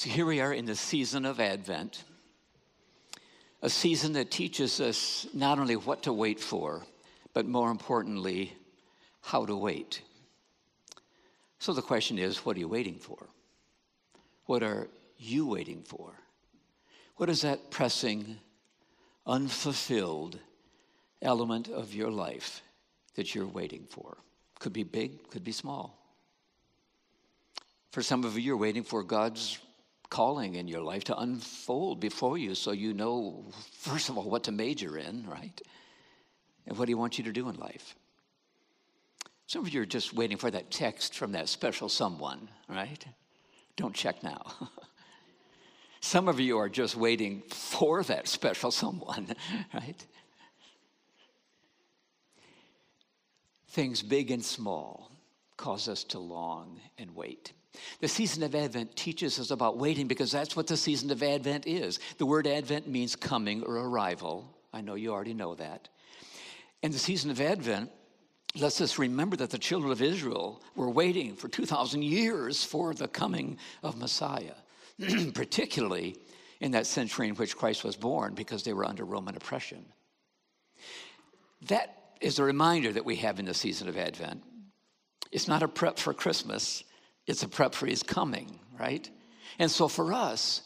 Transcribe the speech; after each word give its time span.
So 0.00 0.08
here 0.08 0.24
we 0.24 0.40
are 0.40 0.54
in 0.54 0.64
the 0.64 0.76
season 0.76 1.26
of 1.26 1.40
Advent, 1.40 2.04
a 3.60 3.68
season 3.68 4.14
that 4.14 4.30
teaches 4.30 4.80
us 4.80 5.26
not 5.34 5.58
only 5.58 5.76
what 5.76 6.04
to 6.04 6.12
wait 6.14 6.40
for, 6.40 6.86
but 7.34 7.44
more 7.44 7.70
importantly, 7.70 8.54
how 9.20 9.44
to 9.44 9.54
wait. 9.54 10.00
So 11.58 11.74
the 11.74 11.82
question 11.82 12.18
is 12.18 12.46
what 12.46 12.56
are 12.56 12.60
you 12.60 12.66
waiting 12.66 12.94
for? 12.94 13.26
What 14.46 14.62
are 14.62 14.88
you 15.18 15.46
waiting 15.46 15.82
for? 15.82 16.14
What 17.16 17.28
is 17.28 17.42
that 17.42 17.70
pressing, 17.70 18.38
unfulfilled 19.26 20.38
element 21.20 21.68
of 21.68 21.92
your 21.92 22.10
life 22.10 22.62
that 23.16 23.34
you're 23.34 23.44
waiting 23.44 23.84
for? 23.90 24.16
Could 24.60 24.72
be 24.72 24.82
big, 24.82 25.28
could 25.28 25.44
be 25.44 25.52
small. 25.52 25.98
For 27.90 28.00
some 28.00 28.24
of 28.24 28.38
you, 28.38 28.40
you're 28.40 28.56
waiting 28.56 28.82
for 28.82 29.02
God's 29.02 29.58
calling 30.10 30.56
in 30.56 30.68
your 30.68 30.82
life 30.82 31.04
to 31.04 31.16
unfold 31.16 32.00
before 32.00 32.36
you 32.36 32.54
so 32.54 32.72
you 32.72 32.92
know, 32.92 33.44
first 33.72 34.08
of 34.08 34.18
all, 34.18 34.28
what 34.28 34.44
to 34.44 34.52
major 34.52 34.98
in, 34.98 35.26
right? 35.26 35.60
And 36.66 36.76
what 36.76 36.86
do 36.86 36.90
you 36.90 36.98
want 36.98 37.16
you 37.16 37.24
to 37.24 37.32
do 37.32 37.48
in 37.48 37.56
life? 37.56 37.94
Some 39.46 39.62
of 39.62 39.72
you 39.72 39.80
are 39.82 39.86
just 39.86 40.12
waiting 40.12 40.36
for 40.36 40.50
that 40.50 40.70
text 40.70 41.14
from 41.14 41.32
that 41.32 41.48
special 41.48 41.88
someone, 41.88 42.48
right? 42.68 43.04
Don't 43.76 43.94
check 43.94 44.22
now. 44.22 44.52
Some 46.00 46.28
of 46.28 46.40
you 46.40 46.58
are 46.58 46.68
just 46.68 46.96
waiting 46.96 47.42
for 47.48 48.02
that 48.04 48.26
special 48.26 48.70
someone, 48.70 49.34
right? 49.74 50.06
Things 53.68 54.02
big 54.02 54.30
and 54.30 54.44
small 54.44 55.10
cause 55.56 55.88
us 55.88 56.04
to 56.04 56.18
long 56.18 56.80
and 56.98 57.14
wait. 57.14 57.52
The 58.00 58.08
season 58.08 58.42
of 58.42 58.54
Advent 58.54 58.96
teaches 58.96 59.38
us 59.38 59.50
about 59.50 59.78
waiting 59.78 60.08
because 60.08 60.32
that's 60.32 60.56
what 60.56 60.66
the 60.66 60.76
season 60.76 61.10
of 61.10 61.22
Advent 61.22 61.66
is. 61.66 62.00
The 62.18 62.26
word 62.26 62.46
Advent 62.46 62.88
means 62.88 63.14
coming 63.14 63.62
or 63.62 63.76
arrival. 63.76 64.56
I 64.72 64.80
know 64.80 64.94
you 64.94 65.12
already 65.12 65.34
know 65.34 65.54
that. 65.54 65.88
And 66.82 66.92
the 66.92 66.98
season 66.98 67.30
of 67.30 67.40
Advent 67.40 67.90
lets 68.56 68.80
us 68.80 68.98
remember 68.98 69.36
that 69.36 69.50
the 69.50 69.58
children 69.58 69.92
of 69.92 70.02
Israel 70.02 70.62
were 70.74 70.90
waiting 70.90 71.36
for 71.36 71.48
2,000 71.48 72.02
years 72.02 72.64
for 72.64 72.94
the 72.94 73.06
coming 73.06 73.58
of 73.82 73.96
Messiah, 73.96 74.54
particularly 75.34 76.16
in 76.60 76.72
that 76.72 76.86
century 76.86 77.28
in 77.28 77.34
which 77.36 77.56
Christ 77.56 77.84
was 77.84 77.96
born 77.96 78.34
because 78.34 78.64
they 78.64 78.72
were 78.72 78.84
under 78.84 79.04
Roman 79.04 79.36
oppression. 79.36 79.84
That 81.62 82.14
is 82.20 82.38
a 82.38 82.44
reminder 82.44 82.92
that 82.92 83.04
we 83.04 83.16
have 83.16 83.38
in 83.38 83.44
the 83.44 83.54
season 83.54 83.88
of 83.88 83.96
Advent. 83.96 84.42
It's 85.30 85.48
not 85.48 85.62
a 85.62 85.68
prep 85.68 85.98
for 85.98 86.12
Christmas, 86.12 86.82
it's 87.30 87.44
a 87.44 87.48
prep 87.48 87.74
for 87.74 87.86
his 87.86 88.02
coming, 88.02 88.58
right? 88.78 89.08
And 89.58 89.70
so 89.70 89.88
for 89.88 90.12
us, 90.12 90.62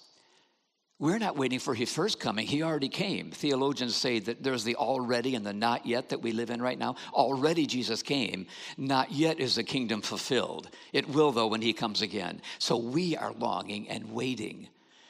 we're 0.98 1.18
not 1.18 1.36
waiting 1.36 1.58
for 1.58 1.74
his 1.74 1.92
first 1.92 2.18
coming. 2.18 2.46
He 2.46 2.62
already 2.62 2.88
came. 2.88 3.30
Theologians 3.30 3.94
say 3.94 4.20
that 4.20 4.42
there's 4.42 4.64
the 4.64 4.76
already 4.76 5.34
and 5.34 5.44
the 5.44 5.52
not 5.52 5.84
yet 5.84 6.08
that 6.08 6.22
we 6.22 6.32
live 6.32 6.50
in 6.50 6.62
right 6.62 6.78
now. 6.78 6.96
Already 7.12 7.66
Jesus 7.66 8.02
came. 8.02 8.46
Not 8.78 9.12
yet 9.12 9.40
is 9.40 9.56
the 9.56 9.62
kingdom 9.64 10.00
fulfilled. 10.00 10.70
It 10.92 11.08
will, 11.08 11.32
though, 11.32 11.48
when 11.48 11.60
he 11.60 11.74
comes 11.74 12.00
again. 12.00 12.40
So 12.58 12.76
we 12.76 13.16
are 13.16 13.32
longing 13.32 13.88
and 13.90 14.12
waiting 14.12 14.68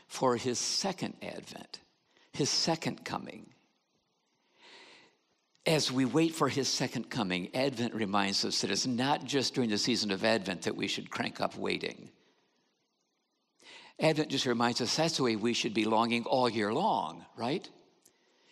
for 0.09 0.37
his 0.37 0.59
second 0.59 1.15
advent, 1.23 1.79
his 2.33 2.51
second 2.51 3.05
coming. 3.05 3.54
As 5.67 5.91
we 5.91 6.05
wait 6.05 6.35
for 6.35 6.49
his 6.49 6.69
second 6.69 7.09
coming, 7.09 7.55
Advent 7.55 7.95
reminds 7.95 8.45
us 8.45 8.61
that 8.61 8.71
it's 8.71 8.87
not 8.87 9.25
just 9.25 9.55
during 9.55 9.71
the 9.71 9.79
season 9.79 10.11
of 10.11 10.25
Advent 10.25 10.63
that 10.63 10.77
we 10.77 10.89
should 10.89 11.11
crank 11.11 11.41
up 11.41 11.57
waiting. 11.57 12.11
Advent 13.99 14.29
just 14.29 14.45
reminds 14.45 14.81
us 14.81 14.95
that's 14.97 15.17
the 15.17 15.23
way 15.23 15.37
we 15.37 15.55
should 15.55 15.73
be 15.73 15.85
longing 15.85 16.25
all 16.25 16.51
year 16.51 16.73
long, 16.73 17.25
right? 17.37 17.69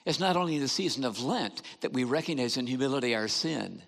It's 0.07 0.21
not 0.21 0.37
only 0.37 0.57
in 0.57 0.63
the 0.63 0.69
season 0.69 1.05
of 1.05 1.23
Lent 1.23 1.63
that 1.81 1.93
we 1.93 2.05
recognize 2.05 2.57
in 2.57 2.67
humility 2.67 3.15
our 3.15 3.29
sin 3.29 3.83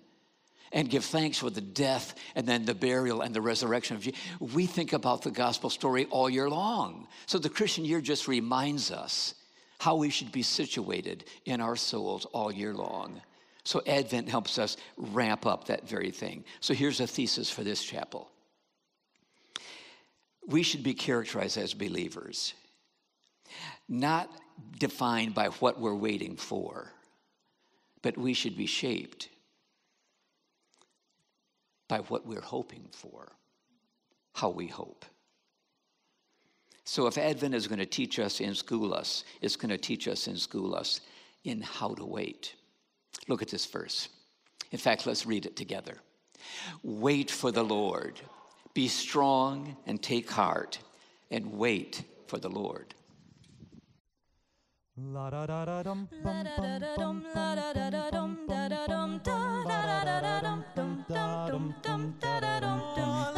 and 0.71 0.89
give 0.89 1.05
thanks 1.05 1.39
for 1.39 1.49
the 1.49 1.61
death 1.61 2.15
and 2.35 2.45
then 2.45 2.65
the 2.65 2.75
burial 2.75 3.21
and 3.21 3.33
the 3.33 3.41
resurrection 3.41 3.95
of 3.95 4.03
Jesus. 4.03 4.19
We 4.39 4.65
think 4.65 4.93
about 4.93 5.23
the 5.23 5.31
gospel 5.31 5.69
story 5.69 6.05
all 6.05 6.29
year 6.29 6.49
long. 6.49 7.07
So 7.25 7.39
the 7.39 7.49
Christian 7.49 7.85
year 7.85 8.01
just 8.01 8.27
reminds 8.27 8.91
us 8.91 9.33
how 9.79 9.95
we 9.95 10.09
should 10.09 10.31
be 10.31 10.41
situated 10.41 11.25
in 11.45 11.61
our 11.61 11.75
souls 11.75 12.25
all 12.25 12.51
year 12.51 12.73
long. 12.73 13.21
So 13.63 13.81
Advent 13.87 14.29
helps 14.29 14.57
us 14.59 14.77
ramp 14.95 15.45
up 15.45 15.65
that 15.65 15.87
very 15.87 16.11
thing. 16.11 16.43
So 16.59 16.73
here's 16.73 16.99
a 16.99 17.07
thesis 17.07 17.49
for 17.49 17.63
this 17.63 17.83
chapel. 17.83 18.29
We 20.47 20.61
should 20.61 20.83
be 20.83 20.93
characterized 20.93 21.57
as 21.57 21.73
believers, 21.73 22.53
not 23.89 24.29
defined 24.77 25.33
by 25.33 25.47
what 25.47 25.79
we're 25.79 25.95
waiting 25.95 26.35
for, 26.35 26.91
but 28.03 28.17
we 28.17 28.33
should 28.35 28.55
be 28.55 28.67
shaped 28.67 29.29
by 31.87 31.99
what 31.99 32.25
we're 32.27 32.41
hoping 32.41 32.87
for, 32.91 33.31
how 34.33 34.49
we 34.49 34.67
hope. 34.67 35.05
So 36.85 37.07
if 37.07 37.17
Advent 37.17 37.55
is 37.55 37.67
going 37.67 37.79
to 37.79 37.85
teach 37.85 38.19
us 38.19 38.39
and 38.39 38.55
school 38.55 38.93
us, 38.93 39.23
it's 39.41 39.55
going 39.55 39.71
to 39.71 39.77
teach 39.77 40.07
us 40.07 40.27
and 40.27 40.39
school 40.39 40.75
us 40.75 41.01
in 41.43 41.61
how 41.61 41.95
to 41.95 42.05
wait. 42.05 42.53
Look 43.27 43.41
at 43.41 43.49
this 43.49 43.65
verse. 43.65 44.07
In 44.71 44.77
fact, 44.77 45.05
let's 45.07 45.25
read 45.25 45.45
it 45.45 45.55
together. 45.55 45.97
Wait 46.83 47.31
for 47.31 47.51
the 47.51 47.63
Lord. 47.63 48.21
Be 48.75 48.87
strong 48.87 49.75
and 49.87 50.01
take 50.01 50.29
heart 50.29 50.79
and 51.31 51.53
wait 51.53 52.03
for 52.27 52.37
the 52.37 52.49
Lord. 52.49 52.93
La 54.97 55.29
da 55.29 55.45
da 55.45 55.65
da 55.65 55.83
dum 55.83 56.07
bum 56.23 56.47
bum 56.57 56.83
bum 56.95 57.25
la 57.35 57.55
da 57.55 57.73
da 57.73 57.89
da 57.89 58.09
dum 58.11 58.37
da 58.47 58.67
da 58.69 58.87
dum 58.87 59.21
da 59.23 59.63
da 59.65 60.03
da 60.05 60.21
da 60.21 60.39
dum 60.39 60.63
dum 60.75 61.05
dum 61.07 61.75
dum 61.83 62.15
da 62.21 62.39
da 62.39 62.59
dum 62.59 62.81
dum 62.95 63.34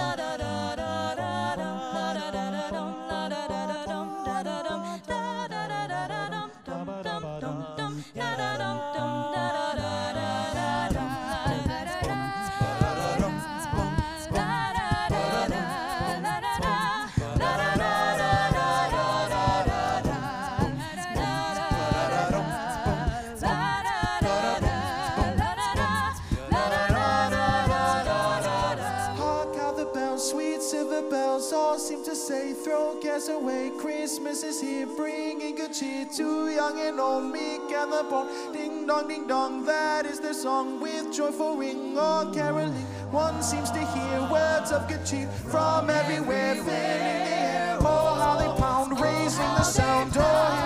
away. 33.30 33.72
Christmas 33.80 34.44
is 34.44 34.62
here, 34.62 34.86
bringing 34.86 35.56
good 35.56 35.74
cheer 35.74 36.06
to 36.06 36.50
young 36.50 36.80
and 36.80 37.00
old, 37.00 37.32
meek 37.32 37.72
and 37.72 37.92
the 37.92 38.04
poor. 38.10 38.28
Ding 38.54 38.86
dong, 38.86 39.08
ding 39.08 39.28
dong, 39.28 39.66
that 39.66 40.06
is 40.06 40.20
their 40.20 40.34
song 40.34 40.80
with 40.80 41.14
joyful 41.14 41.56
ring 41.56 41.98
or 41.98 42.32
caroling. 42.34 42.74
One 43.12 43.42
seems 43.42 43.72
to 43.72 43.80
hear 43.80 44.22
words 44.32 44.72
of 44.72 44.88
good 44.88 45.06
cheer 45.06 45.28
from 45.28 45.90
everywhere, 45.90 46.56
filling 46.56 46.66
the 46.66 46.74
air. 46.74 47.78
Oh, 47.82 48.56
pound, 48.58 49.00
raising 49.00 49.54
the 49.56 49.64
sound. 49.64 50.14
Oh, 50.16 50.57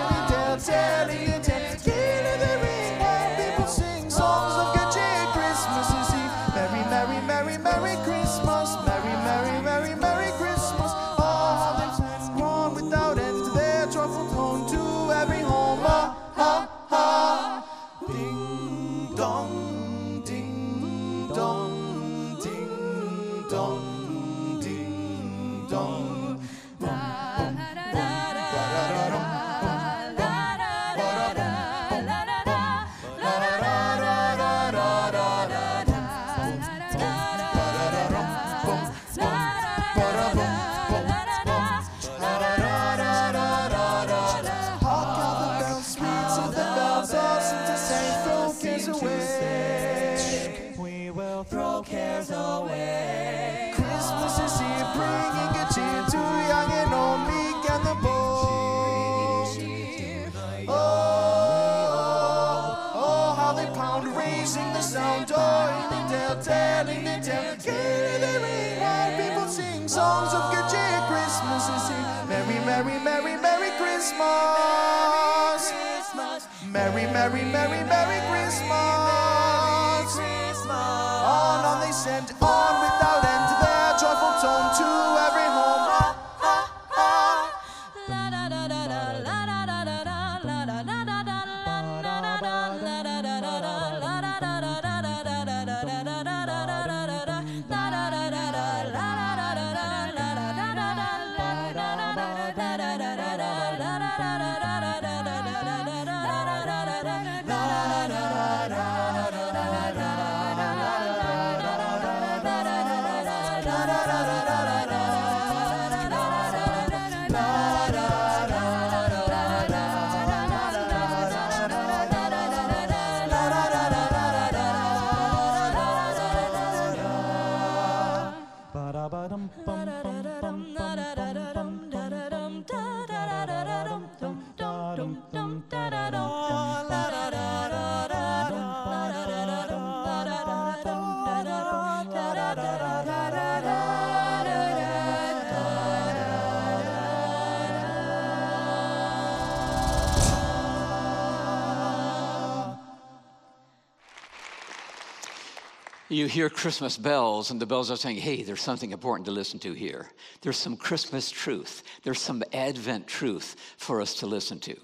You 156.12 156.26
hear 156.26 156.50
Christmas 156.50 156.98
bells, 156.98 157.50
and 157.50 157.58
the 157.58 157.64
bells 157.64 157.90
are 157.90 157.96
saying, 157.96 158.18
hey, 158.18 158.42
there's 158.42 158.60
something 158.60 158.92
important 158.92 159.24
to 159.24 159.32
listen 159.32 159.58
to 159.60 159.72
here. 159.72 160.10
There's 160.42 160.58
some 160.58 160.76
Christmas 160.76 161.30
truth, 161.30 161.82
there's 162.02 162.20
some 162.20 162.42
Advent 162.52 163.06
truth 163.06 163.56
for 163.78 164.02
us 164.02 164.16
to 164.16 164.26
listen 164.26 164.60
to. 164.60 164.76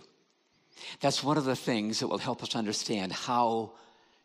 That's 1.00 1.22
one 1.22 1.36
of 1.36 1.44
the 1.44 1.54
things 1.54 2.00
that 2.00 2.08
will 2.08 2.16
help 2.16 2.42
us 2.42 2.56
understand 2.56 3.12
how 3.12 3.72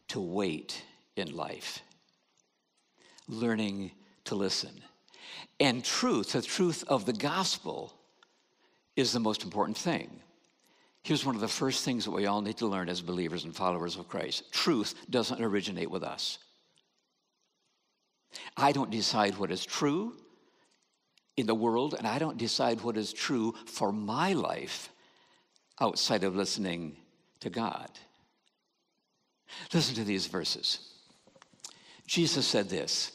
to 0.09 0.21
wait 0.21 0.81
in 1.17 1.35
life. 1.35 1.79
Learning 3.27 3.91
to 4.23 4.35
listen. 4.35 4.71
And 5.59 5.83
truth, 5.83 6.31
the 6.31 6.41
truth 6.41 6.85
of 6.87 7.05
the 7.05 7.11
gospel, 7.11 7.91
is 8.95 9.11
the 9.11 9.19
most 9.19 9.43
important 9.43 9.77
thing. 9.77 10.21
Here's 11.03 11.25
one 11.25 11.35
of 11.35 11.41
the 11.41 11.49
first 11.49 11.83
things 11.83 12.05
that 12.05 12.11
we 12.11 12.27
all 12.27 12.41
need 12.41 12.59
to 12.59 12.67
learn 12.67 12.87
as 12.87 13.01
believers 13.01 13.43
and 13.43 13.53
followers 13.53 13.97
of 13.97 14.07
Christ 14.07 14.53
truth 14.53 14.95
doesn't 15.09 15.43
originate 15.43 15.91
with 15.91 16.03
us. 16.03 16.37
I 18.57 18.71
don't 18.71 18.91
decide 18.91 19.37
what 19.37 19.51
is 19.51 19.65
true 19.65 20.15
in 21.35 21.47
the 21.47 21.55
world, 21.55 21.95
and 21.97 22.07
I 22.07 22.19
don't 22.19 22.37
decide 22.37 22.81
what 22.81 22.97
is 22.97 23.13
true 23.13 23.55
for 23.65 23.91
my 23.91 24.33
life 24.33 24.89
outside 25.81 26.23
of 26.23 26.35
listening 26.35 26.97
to 27.39 27.49
God. 27.49 27.89
Listen 29.73 29.95
to 29.95 30.03
these 30.03 30.27
verses. 30.27 30.79
Jesus 32.05 32.45
said 32.45 32.69
this 32.69 33.11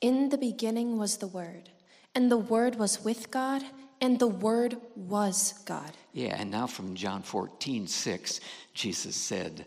In 0.00 0.28
the 0.28 0.38
beginning 0.38 0.98
was 0.98 1.18
the 1.18 1.26
Word, 1.26 1.70
and 2.14 2.30
the 2.30 2.38
Word 2.38 2.76
was 2.76 3.04
with 3.04 3.30
God, 3.30 3.62
and 4.00 4.18
the 4.18 4.26
Word 4.26 4.76
was 4.96 5.54
God. 5.64 5.92
Yeah, 6.12 6.36
and 6.38 6.50
now 6.50 6.66
from 6.66 6.94
John 6.94 7.22
14, 7.22 7.86
6, 7.86 8.40
Jesus 8.74 9.16
said, 9.16 9.64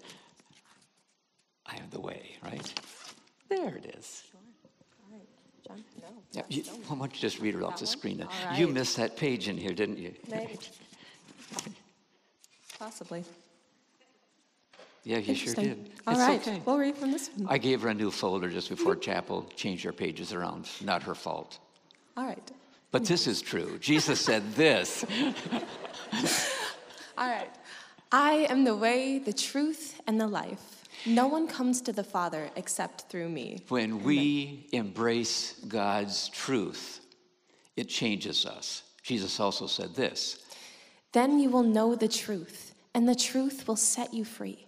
I 1.66 1.78
am 1.78 1.90
the 1.90 2.02
way, 2.02 2.38
right? 2.44 2.82
There 3.50 3.76
it 3.76 3.96
is. 3.98 4.25
John, 5.68 5.84
no. 6.02 6.08
Yeah, 6.32 6.42
you, 6.50 6.64
why 6.64 6.98
don't 6.98 7.14
you 7.16 7.20
just 7.20 7.40
read 7.40 7.56
it 7.56 7.64
off 7.64 7.80
the 7.80 7.86
That 7.86 7.90
one? 7.90 7.98
screen? 7.98 8.18
then? 8.18 8.28
All 8.50 8.56
You 8.58 8.68
missed 8.68 8.98
that 8.98 9.18
page 9.18 9.48
in 9.48 9.58
here, 9.58 9.74
didn't 9.74 9.98
you? 9.98 10.14
Maybe. 10.30 10.60
Possibly. 12.80 13.24
Yeah, 15.04 15.20
you 15.20 15.36
sure 15.36 15.54
did. 15.54 15.92
All 16.08 16.14
It's 16.14 16.22
right, 16.22 16.42
okay. 16.42 16.62
we'll 16.66 16.78
read 16.78 16.98
from 16.98 17.12
this 17.12 17.30
one. 17.36 17.48
I 17.50 17.58
gave 17.58 17.82
her 17.82 17.90
a 17.90 17.94
new 17.94 18.10
folder 18.12 18.50
just 18.50 18.70
before 18.70 18.96
chapel, 18.96 19.48
changed 19.56 19.84
her 19.86 19.94
pages 19.94 20.34
around. 20.34 20.68
Not 20.82 21.04
her 21.04 21.14
fault. 21.16 21.60
All 22.18 22.26
right. 22.26 22.52
But 22.92 23.06
this 23.06 23.28
is 23.28 23.42
true. 23.42 23.78
Jesus 23.80 24.20
said 24.20 24.54
this. 24.56 25.06
All 27.18 27.28
right. 27.30 27.52
I 28.12 28.48
am 28.50 28.64
the 28.64 28.76
way, 28.76 29.20
the 29.20 29.34
truth, 29.34 30.02
and 30.08 30.20
the 30.20 30.28
life. 30.28 30.75
No 31.06 31.28
one 31.28 31.48
comes 31.48 31.82
to 31.82 31.94
the 31.94 32.04
Father 32.04 32.50
except 32.56 33.10
through 33.10 33.30
me. 33.30 33.64
When 33.70 34.04
we 34.04 34.68
embrace 34.72 35.54
God's 35.68 36.30
truth, 36.30 37.00
it 37.76 37.88
changes 37.90 38.46
us. 38.46 38.84
Jesus 39.04 39.40
also 39.40 39.68
said 39.68 39.94
this 39.96 40.40
Then 41.12 41.40
you 41.40 41.50
will 41.50 41.64
know 41.64 41.96
the 41.96 42.08
truth, 42.08 42.74
and 42.96 43.08
the 43.08 43.16
truth 43.16 43.68
will 43.68 43.76
set 43.76 44.14
you 44.14 44.26
free. 44.26 44.66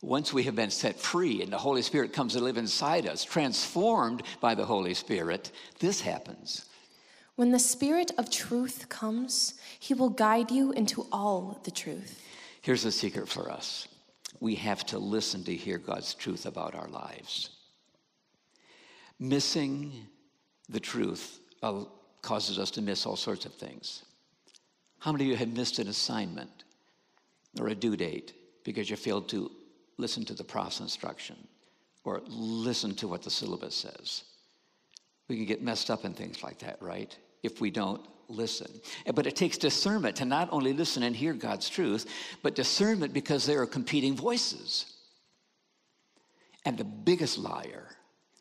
once 0.00 0.32
we 0.32 0.44
have 0.44 0.54
been 0.54 0.70
set 0.70 0.98
free 0.98 1.42
and 1.42 1.52
the 1.52 1.58
Holy 1.58 1.82
Spirit 1.82 2.12
comes 2.12 2.32
to 2.34 2.40
live 2.40 2.56
inside 2.56 3.06
us, 3.06 3.24
transformed 3.24 4.22
by 4.40 4.54
the 4.54 4.64
Holy 4.64 4.94
Spirit, 4.94 5.50
this 5.80 6.00
happens. 6.00 6.66
When 7.34 7.50
the 7.50 7.58
Spirit 7.58 8.12
of 8.16 8.30
truth 8.30 8.88
comes, 8.88 9.54
he 9.78 9.92
will 9.92 10.08
guide 10.08 10.50
you 10.50 10.72
into 10.72 11.06
all 11.12 11.60
the 11.64 11.70
truth. 11.70 12.22
Here's 12.62 12.82
the 12.82 12.92
secret 12.92 13.28
for 13.28 13.50
us 13.50 13.88
we 14.40 14.54
have 14.56 14.84
to 14.86 14.98
listen 14.98 15.44
to 15.44 15.54
hear 15.54 15.78
God's 15.78 16.14
truth 16.14 16.46
about 16.46 16.74
our 16.74 16.88
lives. 16.88 17.50
Missing 19.18 19.92
the 20.68 20.80
truth 20.80 21.40
uh, 21.62 21.84
causes 22.22 22.58
us 22.58 22.70
to 22.72 22.82
miss 22.82 23.06
all 23.06 23.16
sorts 23.16 23.46
of 23.46 23.54
things. 23.54 24.04
How 24.98 25.12
many 25.12 25.24
of 25.24 25.30
you 25.30 25.36
have 25.36 25.56
missed 25.56 25.78
an 25.78 25.88
assignment 25.88 26.64
or 27.58 27.68
a 27.68 27.74
due 27.74 27.96
date 27.96 28.34
because 28.64 28.90
you 28.90 28.96
failed 28.96 29.28
to 29.30 29.50
listen 29.96 30.24
to 30.26 30.34
the 30.34 30.44
prof's 30.44 30.80
instruction 30.80 31.36
or 32.04 32.22
listen 32.26 32.94
to 32.96 33.08
what 33.08 33.22
the 33.22 33.30
syllabus 33.30 33.74
says? 33.74 34.24
We 35.28 35.36
can 35.36 35.46
get 35.46 35.62
messed 35.62 35.90
up 35.90 36.04
in 36.04 36.12
things 36.12 36.42
like 36.42 36.58
that, 36.58 36.80
right? 36.82 37.16
If 37.42 37.60
we 37.60 37.70
don't 37.70 38.00
listen. 38.28 38.70
But 39.14 39.26
it 39.26 39.36
takes 39.36 39.58
discernment 39.58 40.16
to 40.16 40.24
not 40.24 40.48
only 40.52 40.72
listen 40.72 41.02
and 41.02 41.14
hear 41.14 41.32
God's 41.32 41.68
truth, 41.68 42.06
but 42.42 42.54
discernment 42.54 43.12
because 43.12 43.46
there 43.46 43.60
are 43.60 43.66
competing 43.66 44.16
voices. 44.16 44.86
And 46.64 46.76
the 46.76 46.84
biggest 46.84 47.38
liar 47.38 47.88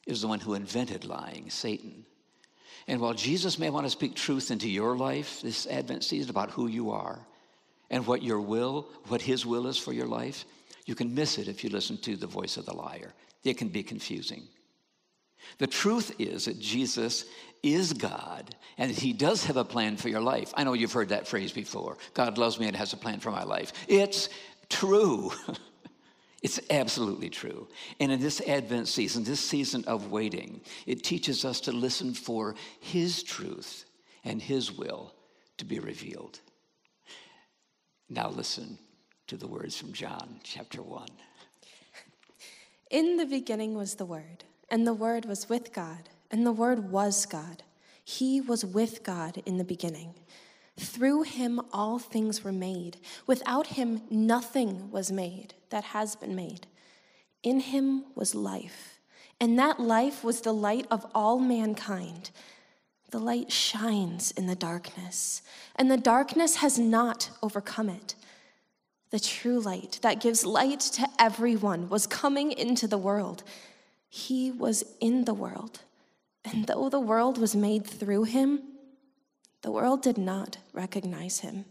is 0.07 0.21
the 0.21 0.27
one 0.27 0.39
who 0.39 0.53
invented 0.53 1.05
lying, 1.05 1.49
Satan. 1.49 2.05
And 2.87 2.99
while 3.01 3.13
Jesus 3.13 3.57
may 3.57 3.69
want 3.69 3.85
to 3.85 3.89
speak 3.89 4.15
truth 4.15 4.51
into 4.51 4.69
your 4.69 4.95
life 4.95 5.41
this 5.41 5.65
Advent 5.67 6.03
season 6.03 6.29
about 6.29 6.51
who 6.51 6.67
you 6.67 6.91
are 6.91 7.19
and 7.89 8.05
what 8.05 8.23
your 8.23 8.41
will, 8.41 8.87
what 9.07 9.21
his 9.21 9.45
will 9.45 9.67
is 9.67 9.77
for 9.77 9.93
your 9.93 10.07
life, 10.07 10.45
you 10.85 10.93
can 10.93 11.15
miss 11.15 11.37
it 11.37 11.47
if 11.47 11.63
you 11.63 11.69
listen 11.69 11.97
to 11.99 12.15
the 12.15 12.27
voice 12.27 12.57
of 12.57 12.65
the 12.65 12.75
liar. 12.75 13.13
It 13.43 13.57
can 13.57 13.69
be 13.69 13.83
confusing. 13.83 14.43
The 15.57 15.67
truth 15.67 16.11
is 16.19 16.45
that 16.45 16.59
Jesus 16.59 17.25
is 17.73 17.93
God 17.93 18.55
and 18.77 18.91
He 18.91 19.13
does 19.13 19.45
have 19.45 19.57
a 19.57 19.65
plan 19.65 19.97
for 19.97 20.09
your 20.09 20.21
life. 20.21 20.53
I 20.55 20.63
know 20.63 20.73
you've 20.73 20.93
heard 20.93 21.09
that 21.09 21.27
phrase 21.27 21.51
before 21.51 21.97
God 22.13 22.37
loves 22.37 22.59
me 22.59 22.67
and 22.67 22.75
has 22.75 22.93
a 22.93 22.97
plan 22.97 23.19
for 23.19 23.31
my 23.31 23.43
life. 23.43 23.73
It's 23.87 24.29
true. 24.69 25.31
it's 26.43 26.59
absolutely 26.69 27.29
true. 27.29 27.67
And 27.99 28.11
in 28.11 28.19
this 28.19 28.41
Advent 28.41 28.87
season, 28.87 29.23
this 29.23 29.39
season 29.39 29.83
of 29.85 30.11
waiting, 30.11 30.61
it 30.85 31.03
teaches 31.03 31.43
us 31.45 31.59
to 31.61 31.71
listen 31.71 32.13
for 32.13 32.55
His 32.79 33.23
truth 33.23 33.85
and 34.23 34.41
His 34.41 34.71
will 34.71 35.13
to 35.57 35.65
be 35.65 35.79
revealed. 35.79 36.39
Now, 38.09 38.29
listen 38.29 38.77
to 39.27 39.37
the 39.37 39.47
words 39.47 39.75
from 39.75 39.91
John 39.91 40.39
chapter 40.43 40.83
1. 40.83 41.07
In 42.91 43.17
the 43.17 43.25
beginning 43.25 43.73
was 43.73 43.95
the 43.95 44.05
Word, 44.05 44.43
and 44.69 44.85
the 44.85 44.93
Word 44.93 45.25
was 45.25 45.49
with 45.49 45.73
God, 45.73 46.09
and 46.31 46.45
the 46.45 46.51
Word 46.51 46.91
was 46.91 47.25
God. 47.25 47.63
He 48.03 48.39
was 48.39 48.63
with 48.63 49.03
God 49.03 49.41
in 49.45 49.57
the 49.57 49.63
beginning. 49.63 50.13
Through 50.77 51.23
him 51.23 51.61
all 51.71 51.99
things 51.99 52.43
were 52.43 52.51
made. 52.51 52.97
Without 53.25 53.67
him 53.67 54.01
nothing 54.09 54.91
was 54.91 55.11
made 55.11 55.53
that 55.69 55.85
has 55.85 56.15
been 56.15 56.35
made. 56.35 56.67
In 57.43 57.61
him 57.61 58.05
was 58.13 58.35
life, 58.35 58.99
and 59.39 59.57
that 59.57 59.79
life 59.79 60.23
was 60.23 60.41
the 60.41 60.53
light 60.53 60.85
of 60.91 61.05
all 61.15 61.39
mankind. 61.39 62.31
The 63.11 63.19
light 63.19 63.51
shines 63.51 64.31
in 64.31 64.47
the 64.47 64.55
darkness, 64.55 65.41
and 65.75 65.89
the 65.89 65.97
darkness 65.97 66.57
has 66.57 66.77
not 66.77 67.29
overcome 67.41 67.89
it. 67.89 68.15
The 69.11 69.19
true 69.19 69.59
light 69.59 69.99
that 70.01 70.19
gives 70.19 70.45
light 70.45 70.81
to 70.81 71.07
everyone 71.17 71.87
was 71.87 72.07
coming 72.07 72.51
into 72.51 72.87
the 72.87 72.97
world. 72.97 73.43
He 74.09 74.51
was 74.51 74.83
in 74.99 75.25
the 75.25 75.33
world, 75.33 75.81
and 76.45 76.67
though 76.67 76.89
the 76.89 76.99
world 76.99 77.37
was 77.37 77.55
made 77.55 77.85
through 77.85 78.23
him, 78.23 78.61
the 79.61 79.71
world 79.71 80.01
did 80.01 80.17
not 80.17 80.57
recognize 80.73 81.39
him. 81.39 81.65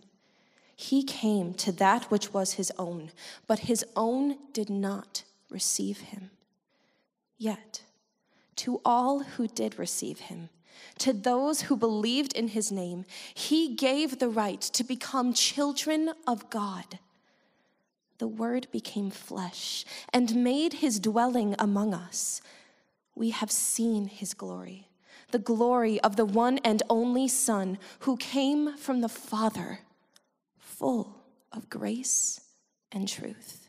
He 0.76 1.04
came 1.04 1.54
to 1.54 1.72
that 1.72 2.10
which 2.10 2.34
was 2.34 2.54
his 2.54 2.72
own, 2.78 3.12
but 3.46 3.60
his 3.60 3.84
own 3.94 4.36
did 4.52 4.68
not 4.68 5.22
receive 5.48 6.00
him. 6.00 6.30
Yet, 7.38 7.82
to 8.56 8.80
all 8.84 9.20
who 9.20 9.46
did 9.46 9.78
receive 9.78 10.18
him, 10.18 10.48
to 10.98 11.12
those 11.12 11.62
who 11.62 11.76
believed 11.76 12.32
in 12.32 12.48
his 12.48 12.72
name, 12.72 13.04
he 13.32 13.74
gave 13.74 14.18
the 14.18 14.28
right 14.28 14.60
to 14.60 14.84
become 14.84 15.32
children 15.32 16.10
of 16.26 16.50
God. 16.50 16.98
The 18.18 18.28
Word 18.28 18.68
became 18.72 19.10
flesh 19.10 19.84
and 20.12 20.36
made 20.36 20.74
his 20.74 21.00
dwelling 21.00 21.54
among 21.58 21.94
us. 21.94 22.40
We 23.14 23.30
have 23.30 23.50
seen 23.50 24.06
his 24.06 24.34
glory, 24.34 24.88
the 25.30 25.38
glory 25.38 26.00
of 26.00 26.16
the 26.16 26.24
one 26.24 26.58
and 26.58 26.82
only 26.90 27.28
Son 27.28 27.78
who 28.00 28.16
came 28.16 28.76
from 28.76 29.00
the 29.00 29.08
Father, 29.08 29.80
full 30.58 31.22
of 31.52 31.70
grace 31.70 32.40
and 32.90 33.08
truth. 33.08 33.63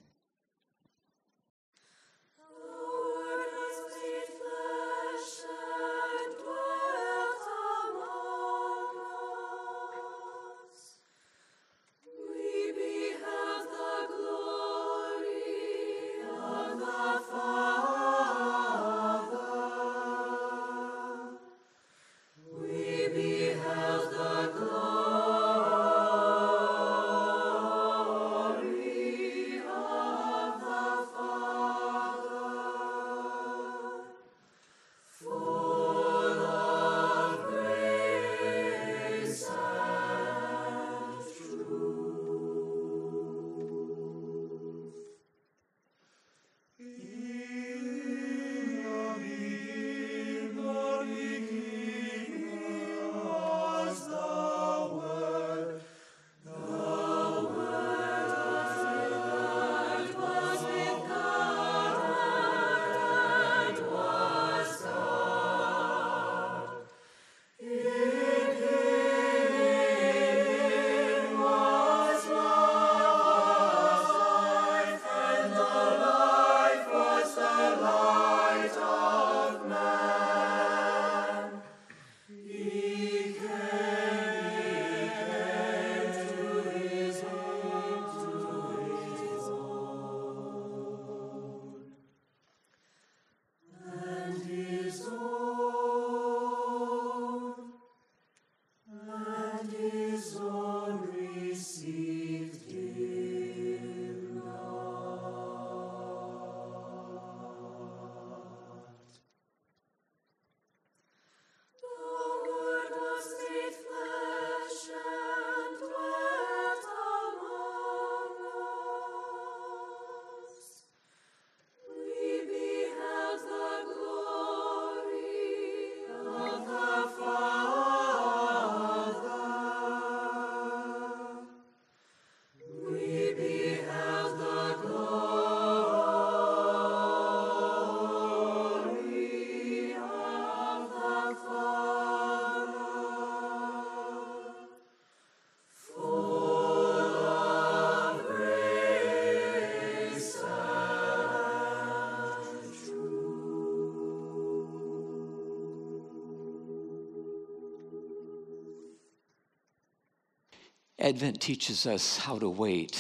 Advent 161.06 161.40
teaches 161.40 161.86
us 161.86 162.18
how 162.18 162.40
to 162.40 162.50
wait 162.50 163.00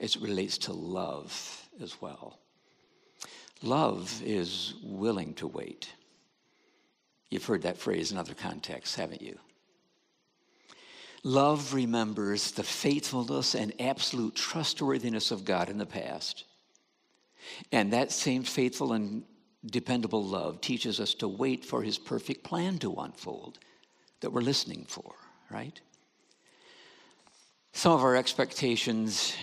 as 0.00 0.16
it 0.16 0.22
relates 0.22 0.56
to 0.56 0.72
love 0.72 1.68
as 1.82 2.00
well. 2.00 2.38
Love 3.62 4.22
is 4.24 4.72
willing 4.82 5.34
to 5.34 5.46
wait. 5.46 5.92
You've 7.28 7.44
heard 7.44 7.60
that 7.62 7.76
phrase 7.76 8.10
in 8.10 8.16
other 8.16 8.32
contexts, 8.32 8.94
haven't 8.94 9.20
you? 9.20 9.38
Love 11.24 11.74
remembers 11.74 12.52
the 12.52 12.62
faithfulness 12.62 13.54
and 13.54 13.74
absolute 13.78 14.34
trustworthiness 14.34 15.30
of 15.30 15.44
God 15.44 15.68
in 15.68 15.76
the 15.76 15.84
past. 15.84 16.44
And 17.70 17.92
that 17.92 18.12
same 18.12 18.44
faithful 18.44 18.94
and 18.94 19.24
dependable 19.66 20.24
love 20.24 20.62
teaches 20.62 21.00
us 21.00 21.12
to 21.16 21.28
wait 21.28 21.66
for 21.66 21.82
his 21.82 21.98
perfect 21.98 22.44
plan 22.44 22.78
to 22.78 22.94
unfold 22.94 23.58
that 24.20 24.32
we're 24.32 24.40
listening 24.40 24.86
for, 24.88 25.12
right? 25.50 25.78
Some 27.72 27.92
of 27.92 28.04
our 28.04 28.16
expectations 28.16 29.34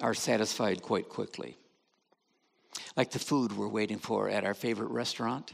are 0.00 0.14
satisfied 0.14 0.80
quite 0.80 1.08
quickly. 1.08 1.58
Like 2.96 3.10
the 3.10 3.18
food 3.18 3.52
we're 3.52 3.68
waiting 3.68 3.98
for 3.98 4.28
at 4.28 4.44
our 4.44 4.54
favorite 4.54 4.90
restaurant. 4.90 5.52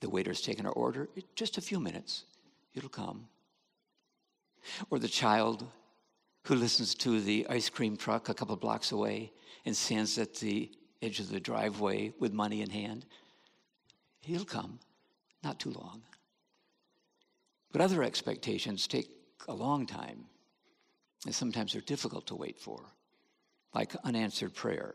The 0.00 0.10
waiter's 0.10 0.42
taking 0.42 0.66
our 0.66 0.72
order, 0.72 1.08
just 1.34 1.56
a 1.56 1.62
few 1.62 1.80
minutes, 1.80 2.24
it'll 2.74 2.90
come. 2.90 3.26
Or 4.90 4.98
the 4.98 5.08
child 5.08 5.66
who 6.44 6.54
listens 6.54 6.94
to 6.96 7.20
the 7.20 7.46
ice 7.48 7.70
cream 7.70 7.96
truck 7.96 8.28
a 8.28 8.34
couple 8.34 8.54
blocks 8.56 8.92
away 8.92 9.32
and 9.64 9.74
stands 9.74 10.18
at 10.18 10.34
the 10.34 10.70
edge 11.00 11.20
of 11.20 11.30
the 11.30 11.40
driveway 11.40 12.12
with 12.20 12.34
money 12.34 12.60
in 12.60 12.68
hand. 12.68 13.06
He'll 14.20 14.44
come, 14.44 14.78
not 15.42 15.58
too 15.58 15.70
long. 15.70 16.02
But 17.72 17.80
other 17.80 18.02
expectations 18.02 18.86
take 18.86 19.08
a 19.48 19.54
long 19.54 19.86
time 19.86 20.26
and 21.24 21.34
sometimes 21.34 21.72
they're 21.72 21.82
difficult 21.82 22.26
to 22.26 22.34
wait 22.34 22.58
for, 22.58 22.80
like 23.74 23.94
unanswered 24.04 24.54
prayer, 24.54 24.94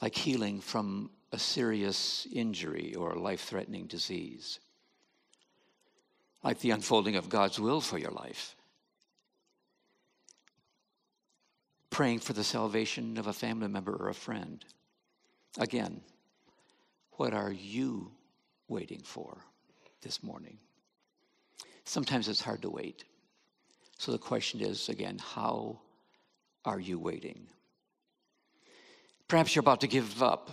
like 0.00 0.14
healing 0.14 0.60
from 0.60 1.10
a 1.32 1.38
serious 1.38 2.26
injury 2.32 2.94
or 2.94 3.12
a 3.12 3.20
life 3.20 3.42
threatening 3.42 3.86
disease, 3.86 4.58
like 6.42 6.58
the 6.60 6.70
unfolding 6.70 7.16
of 7.16 7.28
God's 7.28 7.58
will 7.58 7.80
for 7.80 7.98
your 7.98 8.10
life, 8.10 8.56
praying 11.90 12.18
for 12.18 12.32
the 12.32 12.44
salvation 12.44 13.16
of 13.18 13.26
a 13.26 13.32
family 13.32 13.68
member 13.68 13.94
or 13.94 14.08
a 14.08 14.14
friend. 14.14 14.64
Again, 15.58 16.00
what 17.12 17.34
are 17.34 17.52
you 17.52 18.10
waiting 18.68 19.02
for? 19.04 19.38
this 20.02 20.22
morning. 20.22 20.58
Sometimes 21.84 22.28
it's 22.28 22.42
hard 22.42 22.62
to 22.62 22.70
wait. 22.70 23.04
So 24.02 24.10
the 24.10 24.18
question 24.18 24.60
is 24.60 24.88
again, 24.88 25.20
how 25.20 25.78
are 26.64 26.80
you 26.80 26.98
waiting? 26.98 27.46
Perhaps 29.28 29.54
you're 29.54 29.60
about 29.60 29.82
to 29.82 29.86
give 29.86 30.24
up. 30.24 30.50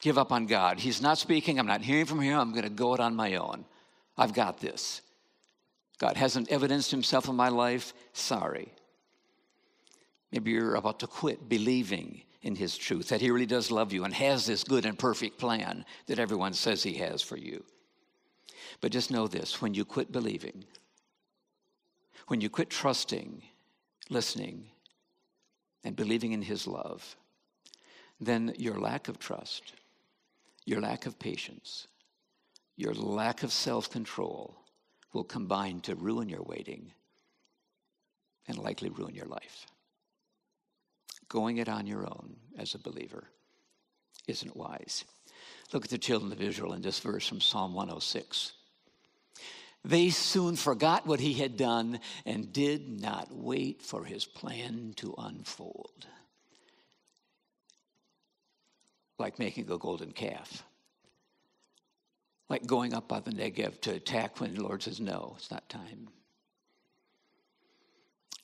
Give 0.00 0.18
up 0.18 0.32
on 0.32 0.44
God. 0.44 0.78
He's 0.78 1.00
not 1.00 1.16
speaking. 1.16 1.58
I'm 1.58 1.66
not 1.66 1.80
hearing 1.80 2.04
from 2.04 2.20
him. 2.20 2.38
I'm 2.38 2.50
going 2.50 2.64
to 2.64 2.68
go 2.68 2.92
it 2.92 3.00
on 3.00 3.16
my 3.16 3.36
own. 3.36 3.64
I've 4.18 4.34
got 4.34 4.60
this. 4.60 5.00
God 5.98 6.18
hasn't 6.18 6.50
evidenced 6.50 6.90
himself 6.90 7.26
in 7.26 7.36
my 7.36 7.48
life. 7.48 7.94
Sorry. 8.12 8.70
Maybe 10.30 10.50
you're 10.50 10.74
about 10.74 11.00
to 11.00 11.06
quit 11.06 11.48
believing 11.48 12.20
in 12.42 12.54
his 12.54 12.76
truth, 12.76 13.08
that 13.08 13.22
he 13.22 13.30
really 13.30 13.46
does 13.46 13.70
love 13.70 13.94
you 13.94 14.04
and 14.04 14.12
has 14.12 14.44
this 14.44 14.62
good 14.62 14.84
and 14.84 14.98
perfect 14.98 15.38
plan 15.38 15.86
that 16.06 16.18
everyone 16.18 16.52
says 16.52 16.82
he 16.82 16.98
has 16.98 17.22
for 17.22 17.38
you. 17.38 17.64
But 18.82 18.92
just 18.92 19.10
know 19.10 19.26
this 19.26 19.62
when 19.62 19.72
you 19.72 19.86
quit 19.86 20.12
believing, 20.12 20.64
when 22.28 22.40
you 22.40 22.48
quit 22.48 22.70
trusting, 22.70 23.42
listening, 24.08 24.70
and 25.84 25.96
believing 25.96 26.32
in 26.32 26.42
his 26.42 26.66
love, 26.66 27.16
then 28.20 28.54
your 28.56 28.78
lack 28.80 29.08
of 29.08 29.18
trust, 29.18 29.72
your 30.64 30.80
lack 30.80 31.06
of 31.06 31.18
patience, 31.18 31.86
your 32.76 32.94
lack 32.94 33.42
of 33.42 33.52
self 33.52 33.90
control 33.90 34.56
will 35.12 35.24
combine 35.24 35.80
to 35.80 35.94
ruin 35.94 36.28
your 36.28 36.42
waiting 36.42 36.92
and 38.46 38.58
likely 38.58 38.88
ruin 38.88 39.14
your 39.14 39.26
life 39.26 39.66
going 41.28 41.58
it 41.58 41.68
on 41.68 41.86
your 41.86 42.06
own 42.06 42.36
as 42.58 42.74
a 42.74 42.78
believer 42.78 43.24
isn't 44.26 44.56
wise. 44.56 45.04
Look 45.72 45.84
at 45.84 45.90
the 45.90 45.98
children 45.98 46.32
of 46.32 46.40
Israel 46.40 46.72
in 46.72 46.82
this 46.82 46.98
verse 46.98 47.26
from 47.26 47.40
Psalm 47.40 47.74
106. 47.74 48.52
They 49.84 50.10
soon 50.10 50.56
forgot 50.56 51.06
what 51.06 51.20
he 51.20 51.34
had 51.34 51.56
done 51.56 52.00
and 52.26 52.52
did 52.52 53.00
not 53.00 53.28
wait 53.30 53.82
for 53.82 54.04
his 54.04 54.24
plan 54.24 54.92
to 54.96 55.14
unfold. 55.16 56.06
Like 59.18 59.38
making 59.38 59.70
a 59.70 59.78
golden 59.78 60.12
calf. 60.12 60.62
Like 62.48 62.66
going 62.66 62.94
up 62.94 63.08
by 63.08 63.20
the 63.20 63.30
Negev 63.30 63.80
to 63.82 63.94
attack 63.94 64.40
when 64.40 64.54
the 64.54 64.62
Lord 64.62 64.82
says, 64.82 65.00
No, 65.00 65.34
it's 65.38 65.50
not 65.50 65.68
time. 65.68 66.08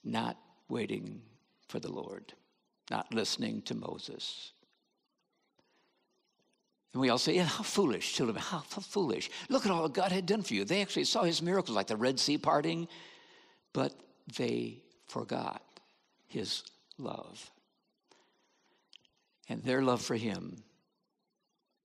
Not 0.02 0.36
waiting 0.68 1.22
for 1.68 1.80
the 1.80 1.92
Lord 1.92 2.34
not 2.90 3.12
listening 3.12 3.62
to 3.62 3.74
Moses. 3.74 4.52
And 6.94 7.00
we 7.00 7.10
all 7.10 7.18
say, 7.18 7.34
yeah, 7.34 7.44
how 7.44 7.64
foolish, 7.64 8.14
children, 8.14 8.38
how, 8.38 8.58
how 8.58 8.80
foolish. 8.80 9.28
Look 9.48 9.66
at 9.66 9.72
all 9.72 9.88
God 9.88 10.12
had 10.12 10.26
done 10.26 10.42
for 10.42 10.54
you. 10.54 10.64
They 10.64 10.80
actually 10.80 11.04
saw 11.04 11.24
his 11.24 11.42
miracles 11.42 11.76
like 11.76 11.88
the 11.88 11.96
Red 11.96 12.20
Sea 12.20 12.38
parting, 12.38 12.86
but 13.72 13.92
they 14.38 14.78
forgot 15.08 15.60
his 16.28 16.62
love. 16.96 17.50
And 19.48 19.62
their 19.64 19.82
love 19.82 20.02
for 20.02 20.14
him 20.14 20.62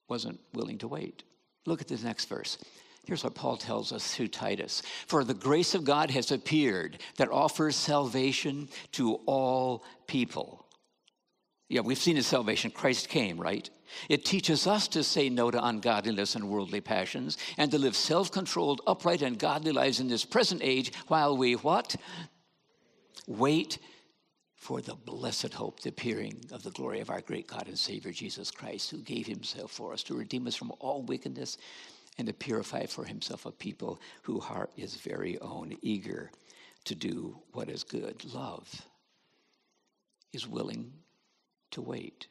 wasn't 0.07 0.39
willing 0.53 0.77
to 0.77 0.87
wait. 0.87 1.23
Look 1.65 1.81
at 1.81 1.87
this 1.87 2.03
next 2.03 2.25
verse. 2.25 2.59
Here's 3.05 3.23
what 3.23 3.33
Paul 3.33 3.57
tells 3.57 3.91
us 3.91 4.13
through 4.13 4.27
Titus 4.27 4.83
For 5.07 5.23
the 5.23 5.33
grace 5.33 5.73
of 5.73 5.83
God 5.83 6.11
has 6.11 6.31
appeared 6.31 6.99
that 7.17 7.31
offers 7.31 7.75
salvation 7.75 8.69
to 8.91 9.15
all 9.25 9.83
people. 10.05 10.67
Yeah, 11.69 11.81
we've 11.81 11.99
seen 11.99 12.15
his 12.15 12.25
salvation. 12.25 12.71
Christ 12.71 13.09
came, 13.09 13.39
right? 13.39 13.69
It 14.09 14.25
teaches 14.25 14.65
us 14.65 14.87
to 14.89 15.03
say 15.03 15.29
no 15.29 15.51
to 15.51 15.63
ungodliness 15.63 16.35
and 16.35 16.49
worldly 16.49 16.81
passions 16.81 17.37
and 17.57 17.69
to 17.71 17.77
live 17.77 17.95
self 17.95 18.31
controlled, 18.31 18.81
upright, 18.87 19.21
and 19.21 19.37
godly 19.37 19.71
lives 19.71 19.99
in 19.99 20.07
this 20.07 20.25
present 20.25 20.61
age 20.63 20.91
while 21.07 21.37
we 21.37 21.53
what? 21.53 21.95
Wait 23.27 23.77
for 24.55 24.81
the 24.81 24.95
blessed 24.95 25.53
hope, 25.53 25.79
the 25.79 25.89
appearing 25.89 26.43
of 26.51 26.63
the 26.63 26.71
glory 26.71 27.01
of 27.01 27.11
our 27.11 27.21
great 27.21 27.47
God 27.47 27.67
and 27.67 27.77
Savior 27.77 28.11
Jesus 28.11 28.49
Christ, 28.49 28.89
who 28.89 28.97
gave 28.97 29.27
himself 29.27 29.71
for 29.71 29.93
us 29.93 30.03
to 30.03 30.17
redeem 30.17 30.47
us 30.47 30.55
from 30.55 30.73
all 30.79 31.03
wickedness 31.03 31.57
and 32.17 32.27
to 32.27 32.33
purify 32.33 32.87
for 32.87 33.05
himself 33.05 33.45
a 33.45 33.51
people 33.51 34.01
who 34.23 34.39
heart 34.39 34.71
his 34.75 34.95
very 34.95 35.39
own, 35.39 35.77
eager 35.81 36.31
to 36.85 36.95
do 36.95 37.37
what 37.53 37.69
is 37.69 37.83
good. 37.83 38.25
Love 38.33 38.67
is 40.33 40.47
willing 40.47 40.91
to 41.71 41.81
wait, 41.81 42.27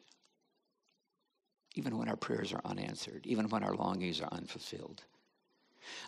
even 1.75 1.97
when 1.97 2.09
our 2.09 2.17
prayers 2.17 2.53
are 2.53 2.63
unanswered, 2.65 3.27
even 3.27 3.49
when 3.49 3.63
our 3.63 3.75
longings 3.75 4.21
are 4.21 4.29
unfulfilled. 4.33 5.03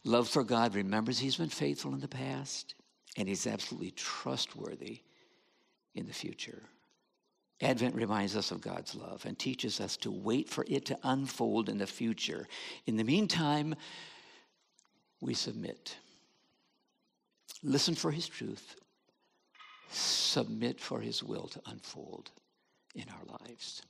Love 0.04 0.28
for 0.28 0.44
God 0.44 0.74
remembers 0.74 1.18
He's 1.18 1.36
been 1.36 1.48
faithful 1.48 1.94
in 1.94 2.00
the 2.00 2.08
past, 2.08 2.74
and 3.16 3.28
He's 3.28 3.46
absolutely 3.46 3.92
trustworthy 3.92 5.00
in 5.94 6.06
the 6.06 6.12
future. 6.12 6.62
Advent 7.62 7.94
reminds 7.94 8.36
us 8.36 8.50
of 8.50 8.62
God's 8.62 8.94
love 8.94 9.26
and 9.26 9.38
teaches 9.38 9.80
us 9.80 9.96
to 9.98 10.10
wait 10.10 10.48
for 10.48 10.64
it 10.66 10.86
to 10.86 10.98
unfold 11.02 11.68
in 11.68 11.76
the 11.76 11.86
future. 11.86 12.48
In 12.86 12.96
the 12.96 13.04
meantime, 13.04 13.74
we 15.20 15.34
submit. 15.34 15.96
Listen 17.62 17.94
for 17.94 18.10
His 18.10 18.26
truth, 18.26 18.76
submit 19.90 20.80
for 20.80 21.00
His 21.00 21.22
will 21.22 21.48
to 21.48 21.60
unfold 21.66 22.30
in 22.94 23.04
our 23.10 23.38
lives. 23.40 23.82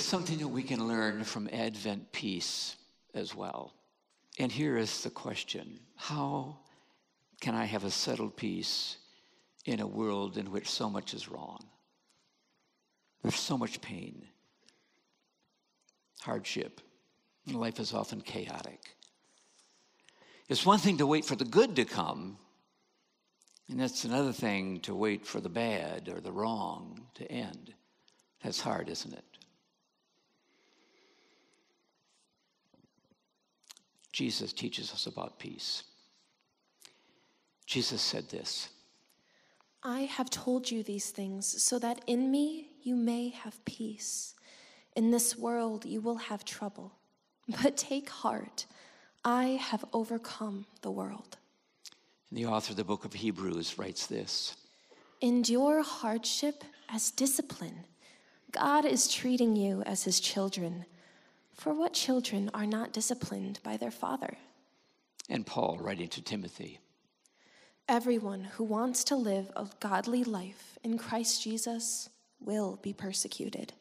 There's 0.00 0.08
something 0.08 0.38
that 0.38 0.48
we 0.48 0.62
can 0.62 0.88
learn 0.88 1.24
from 1.24 1.46
Advent 1.52 2.10
peace 2.10 2.76
as 3.12 3.34
well. 3.34 3.74
And 4.38 4.50
here 4.50 4.78
is 4.78 5.02
the 5.02 5.10
question 5.10 5.78
How 5.94 6.56
can 7.42 7.54
I 7.54 7.66
have 7.66 7.84
a 7.84 7.90
settled 7.90 8.34
peace 8.34 8.96
in 9.66 9.78
a 9.80 9.86
world 9.86 10.38
in 10.38 10.52
which 10.52 10.70
so 10.70 10.88
much 10.88 11.12
is 11.12 11.28
wrong? 11.28 11.62
There's 13.20 13.34
so 13.34 13.58
much 13.58 13.82
pain, 13.82 14.26
hardship, 16.22 16.80
and 17.46 17.56
life 17.60 17.78
is 17.78 17.92
often 17.92 18.22
chaotic. 18.22 18.80
It's 20.48 20.64
one 20.64 20.78
thing 20.78 20.96
to 20.96 21.06
wait 21.06 21.26
for 21.26 21.36
the 21.36 21.44
good 21.44 21.76
to 21.76 21.84
come, 21.84 22.38
and 23.68 23.82
it's 23.82 24.06
another 24.06 24.32
thing 24.32 24.80
to 24.80 24.94
wait 24.94 25.26
for 25.26 25.42
the 25.42 25.50
bad 25.50 26.08
or 26.08 26.22
the 26.22 26.32
wrong 26.32 27.02
to 27.16 27.30
end. 27.30 27.74
That's 28.42 28.62
hard, 28.62 28.88
isn't 28.88 29.12
it? 29.12 29.29
Jesus 34.20 34.52
teaches 34.52 34.92
us 34.92 35.06
about 35.06 35.38
peace. 35.38 35.82
Jesus 37.64 38.02
said 38.02 38.28
this 38.28 38.68
I 39.82 40.00
have 40.00 40.28
told 40.28 40.70
you 40.70 40.82
these 40.82 41.08
things 41.08 41.46
so 41.62 41.78
that 41.78 42.02
in 42.06 42.30
me 42.30 42.68
you 42.82 42.96
may 42.96 43.30
have 43.30 43.64
peace. 43.64 44.34
In 44.94 45.10
this 45.10 45.38
world 45.38 45.86
you 45.86 46.02
will 46.02 46.16
have 46.16 46.44
trouble, 46.44 46.92
but 47.62 47.78
take 47.78 48.10
heart, 48.10 48.66
I 49.24 49.58
have 49.70 49.86
overcome 49.94 50.66
the 50.82 50.90
world. 50.90 51.38
And 52.28 52.38
the 52.38 52.44
author 52.44 52.72
of 52.72 52.76
the 52.76 52.84
book 52.84 53.06
of 53.06 53.14
Hebrews 53.14 53.78
writes 53.78 54.06
this 54.06 54.54
Endure 55.22 55.82
hardship 55.82 56.62
as 56.90 57.10
discipline. 57.10 57.86
God 58.52 58.84
is 58.84 59.08
treating 59.08 59.56
you 59.56 59.82
as 59.84 60.02
his 60.04 60.20
children. 60.20 60.84
For 61.60 61.74
what 61.74 61.92
children 61.92 62.50
are 62.54 62.64
not 62.64 62.94
disciplined 62.94 63.60
by 63.62 63.76
their 63.76 63.90
father? 63.90 64.38
And 65.28 65.44
Paul 65.44 65.76
writing 65.78 66.08
to 66.08 66.22
Timothy 66.22 66.80
Everyone 67.86 68.44
who 68.44 68.64
wants 68.64 69.04
to 69.04 69.14
live 69.14 69.50
a 69.54 69.68
godly 69.78 70.24
life 70.24 70.78
in 70.82 70.96
Christ 70.96 71.42
Jesus 71.42 72.08
will 72.40 72.78
be 72.80 72.94
persecuted. 72.94 73.74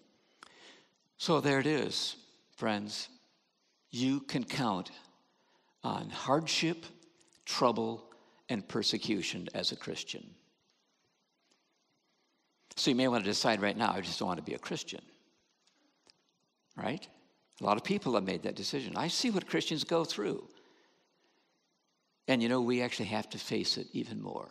So 1.18 1.40
there 1.40 1.62
it 1.62 1.66
is, 1.66 2.18
friends. 2.58 3.08
You 3.92 4.20
can 4.20 4.44
count 4.44 4.92
on 5.82 6.10
hardship, 6.10 6.86
trouble, 7.46 8.12
and 8.50 8.68
persecution 8.68 9.48
as 9.54 9.72
a 9.72 9.78
Christian. 9.78 10.30
So 12.76 12.92
you 12.92 12.98
may 12.98 13.08
want 13.08 13.24
to 13.24 13.30
decide 13.30 13.62
right 13.62 13.78
now, 13.78 13.94
I 13.94 14.02
just 14.02 14.20
don't 14.20 14.28
want 14.28 14.40
to 14.40 14.44
be 14.44 14.56
a 14.56 14.60
Christian. 14.60 15.02
Right? 16.76 17.08
A 17.62 17.66
lot 17.66 17.78
of 17.78 17.84
people 17.84 18.14
have 18.16 18.24
made 18.24 18.44
that 18.44 18.56
decision. 18.56 18.96
I 18.96 19.08
see 19.08 19.32
what 19.32 19.48
Christians 19.48 19.84
go 19.84 20.06
through. 20.06 20.48
And 22.28 22.42
you 22.42 22.50
know, 22.50 22.62
we 22.62 22.82
actually 22.82 23.08
have 23.08 23.30
to 23.32 23.38
face 23.38 23.78
it 23.78 23.88
even 23.92 24.22
more 24.22 24.48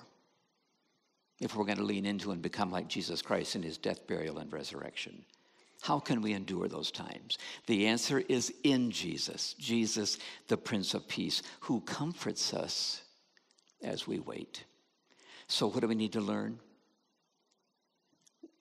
if 1.40 1.54
we're 1.54 1.64
going 1.64 1.78
to 1.78 1.84
lean 1.84 2.04
into 2.04 2.32
and 2.32 2.42
become 2.42 2.70
like 2.70 2.88
Jesus 2.88 3.22
Christ 3.22 3.54
in 3.54 3.62
his 3.62 3.78
death, 3.78 4.06
burial, 4.06 4.38
and 4.38 4.52
resurrection. 4.52 5.24
How 5.80 6.00
can 6.00 6.20
we 6.20 6.32
endure 6.32 6.66
those 6.66 6.90
times? 6.90 7.38
The 7.66 7.86
answer 7.86 8.22
is 8.28 8.52
in 8.64 8.90
Jesus, 8.90 9.54
Jesus, 9.54 10.18
the 10.48 10.56
Prince 10.56 10.94
of 10.94 11.06
Peace, 11.06 11.42
who 11.60 11.80
comforts 11.82 12.52
us 12.52 13.02
as 13.82 14.06
we 14.06 14.18
wait. 14.18 14.64
So, 15.46 15.68
what 15.68 15.80
do 15.80 15.88
we 15.88 15.94
need 15.94 16.12
to 16.14 16.20
learn? 16.20 16.58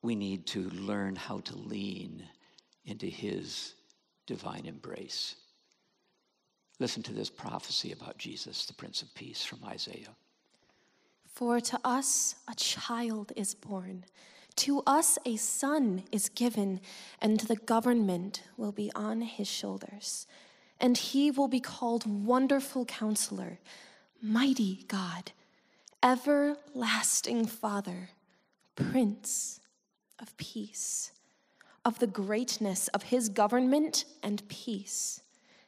We 0.03 0.15
need 0.15 0.45
to 0.47 0.69
learn 0.69 1.15
how 1.15 1.39
to 1.39 1.57
lean 1.57 2.23
into 2.85 3.07
his 3.07 3.73
divine 4.27 4.65
embrace. 4.65 5.35
Listen 6.79 7.01
to 7.03 7.13
this 7.13 7.29
prophecy 7.29 7.91
about 7.91 8.19
Jesus, 8.19 8.65
the 8.67 8.73
Prince 8.73 9.01
of 9.01 9.13
Peace, 9.15 9.43
from 9.43 9.63
Isaiah. 9.65 10.15
For 11.25 11.59
to 11.59 11.79
us 11.83 12.35
a 12.47 12.53
child 12.53 13.31
is 13.35 13.55
born, 13.55 14.05
to 14.57 14.83
us 14.85 15.17
a 15.25 15.37
son 15.37 16.03
is 16.11 16.29
given, 16.29 16.81
and 17.19 17.39
the 17.41 17.55
government 17.55 18.43
will 18.57 18.71
be 18.71 18.91
on 18.93 19.21
his 19.21 19.47
shoulders. 19.47 20.27
And 20.79 20.97
he 20.97 21.31
will 21.31 21.47
be 21.47 21.59
called 21.59 22.05
Wonderful 22.05 22.85
Counselor, 22.85 23.59
Mighty 24.21 24.85
God, 24.87 25.31
Everlasting 26.03 27.47
Father, 27.47 28.09
Prince 28.75 29.59
of 30.19 30.37
Peace 30.37 31.11
of 31.87 31.99
the 31.99 32.05
greatness 32.05 32.89
of 32.89 33.03
his 33.03 33.29
government 33.29 34.03
and 34.21 34.45
peace, 34.49 35.21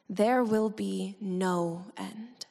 there 0.06 0.44
will 0.44 0.68
be 0.68 1.16
no 1.18 1.86
end. 1.96 2.44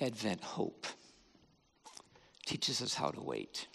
Advent 0.00 0.42
hope 0.42 0.86
teaches 2.46 2.80
us 2.80 2.94
how 2.94 3.10
to 3.10 3.20
wait. 3.20 3.66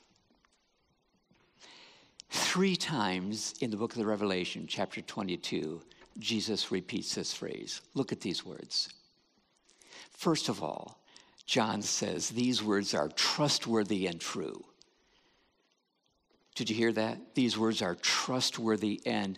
Three 2.30 2.76
times 2.76 3.54
in 3.62 3.70
the 3.70 3.78
book 3.78 3.92
of 3.92 4.00
the 4.00 4.06
Revelation, 4.06 4.66
chapter 4.68 5.02
22, 5.02 5.82
Jesus 6.18 6.72
repeats 6.72 7.16
this 7.16 7.34
phrase. 7.34 7.82
Look 7.94 8.12
at 8.12 8.22
these 8.22 8.46
words. 8.46 8.90
First 10.12 10.50
of 10.50 10.64
all, 10.64 11.00
John 11.46 11.82
says 11.82 12.30
these 12.30 12.64
words 12.64 12.94
are 12.94 13.10
trustworthy 13.10 14.08
and 14.08 14.20
true. 14.20 14.64
Did 16.56 16.70
you 16.70 16.76
hear 16.76 16.94
that? 16.94 17.36
These 17.36 17.58
words 17.58 17.82
are 17.82 17.96
trustworthy 17.96 19.02
and 19.06 19.38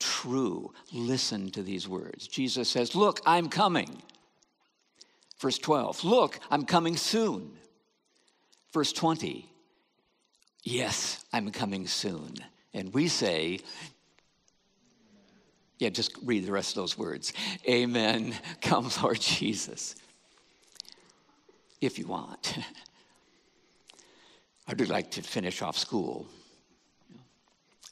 true. 0.00 0.72
Listen 0.92 1.50
to 1.50 1.62
these 1.62 1.88
words. 1.88 2.26
Jesus 2.26 2.68
says, 2.68 2.94
Look, 2.94 3.20
I'm 3.26 3.48
coming. 3.48 4.02
Verse 5.44 5.58
12, 5.58 6.04
Look, 6.04 6.40
I'm 6.50 6.64
coming 6.64 6.96
soon. 6.96 7.50
Verse 8.72 8.94
20, 8.94 9.46
Yes, 10.62 11.22
I'm 11.34 11.50
coming 11.50 11.86
soon. 11.86 12.36
And 12.72 12.94
we 12.94 13.08
say, 13.08 13.58
yeah, 15.78 15.90
just 15.90 16.16
read 16.24 16.46
the 16.46 16.50
rest 16.50 16.70
of 16.70 16.76
those 16.76 16.96
words. 16.96 17.34
Amen. 17.68 18.34
Come, 18.62 18.88
Lord 19.02 19.20
Jesus. 19.20 19.96
If 21.78 21.98
you 21.98 22.06
want. 22.06 22.58
I'd 24.66 24.80
really 24.80 24.92
like 24.92 25.10
to 25.10 25.22
finish 25.22 25.60
off 25.60 25.76
school. 25.76 26.26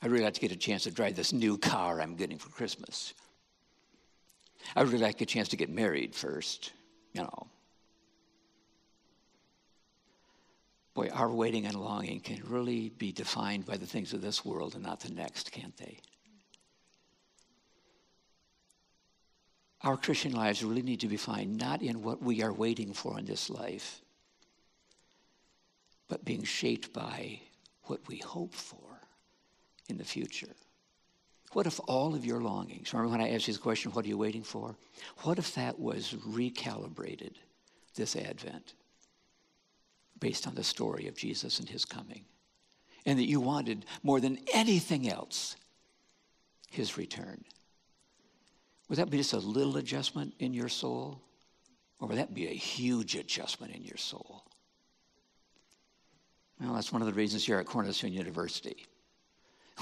I'd 0.00 0.10
really 0.10 0.24
like 0.24 0.32
to 0.32 0.40
get 0.40 0.52
a 0.52 0.56
chance 0.56 0.84
to 0.84 0.90
drive 0.90 1.16
this 1.16 1.34
new 1.34 1.58
car 1.58 2.00
I'm 2.00 2.16
getting 2.16 2.38
for 2.38 2.48
Christmas. 2.48 3.12
I'd 4.74 4.86
really 4.86 5.04
like 5.04 5.20
a 5.20 5.26
chance 5.26 5.48
to 5.48 5.58
get 5.58 5.68
married 5.68 6.14
first, 6.14 6.72
you 7.12 7.22
know. 7.22 7.46
Boy, 10.94 11.09
our 11.09 11.31
waiting 11.31 11.66
and 11.66 11.75
longing 11.75 12.20
can 12.20 12.42
really 12.46 12.90
be 12.90 13.12
defined 13.12 13.64
by 13.64 13.77
the 13.77 13.87
things 13.87 14.12
of 14.12 14.20
this 14.20 14.44
world 14.44 14.75
and 14.75 14.83
not 14.83 15.01
the 15.01 15.12
next, 15.12 15.51
can't 15.51 15.77
they? 15.79 15.98
Our 19.83 19.96
Christian 19.96 20.33
lives 20.33 20.62
really 20.62 20.83
need 20.83 21.01
to 21.01 21.09
be 21.09 21.16
defined 21.16 21.57
not 21.59 21.83
in 21.83 22.03
what 22.03 22.22
we 22.22 22.42
are 22.42 22.53
waiting 22.53 22.92
for 22.92 23.18
in 23.18 23.25
this 23.25 23.51
life, 23.51 24.01
but 26.09 26.25
being 26.25 26.44
shaped 26.44 26.92
by 26.92 27.40
what 27.85 28.07
we 28.07 28.18
hope 28.18 28.55
for 28.55 29.01
in 29.88 29.96
the 29.96 30.05
future. 30.05 30.55
What 31.52 31.66
if 31.66 31.78
all 31.86 32.14
of 32.14 32.24
your 32.24 32.40
longings, 32.40 32.92
remember 32.92 33.10
when 33.10 33.20
I 33.20 33.30
asked 33.34 33.46
you 33.46 33.52
this 33.52 33.60
question, 33.60 33.92
what 33.92 34.04
are 34.04 34.08
you 34.08 34.16
waiting 34.16 34.42
for? 34.42 34.74
What 35.18 35.38
if 35.38 35.54
that 35.54 35.78
was 35.78 36.14
recalibrated 36.26 37.34
this 37.94 38.16
Advent 38.16 38.74
based 40.18 40.46
on 40.46 40.54
the 40.54 40.64
story 40.64 41.08
of 41.08 41.16
Jesus 41.16 41.58
and 41.60 41.68
his 41.68 41.84
coming? 41.84 42.24
And 43.04 43.18
that 43.18 43.26
you 43.26 43.40
wanted 43.40 43.84
more 44.02 44.20
than 44.20 44.38
anything 44.54 45.08
else 45.10 45.56
his 46.70 46.96
return. 46.96 47.44
Would 48.88 48.98
that 48.98 49.10
be 49.10 49.18
just 49.18 49.34
a 49.34 49.38
little 49.38 49.76
adjustment 49.76 50.34
in 50.38 50.54
your 50.54 50.68
soul? 50.68 51.20
Or 52.00 52.08
would 52.08 52.18
that 52.18 52.32
be 52.34 52.46
a 52.46 52.54
huge 52.54 53.14
adjustment 53.14 53.74
in 53.74 53.82
your 53.82 53.96
soul? 53.96 54.44
Well, 56.60 56.74
that's 56.74 56.92
one 56.92 57.02
of 57.02 57.06
the 57.06 57.14
reasons 57.14 57.46
you're 57.46 57.60
at 57.60 57.66
Cornerstone 57.66 58.12
University. 58.12 58.86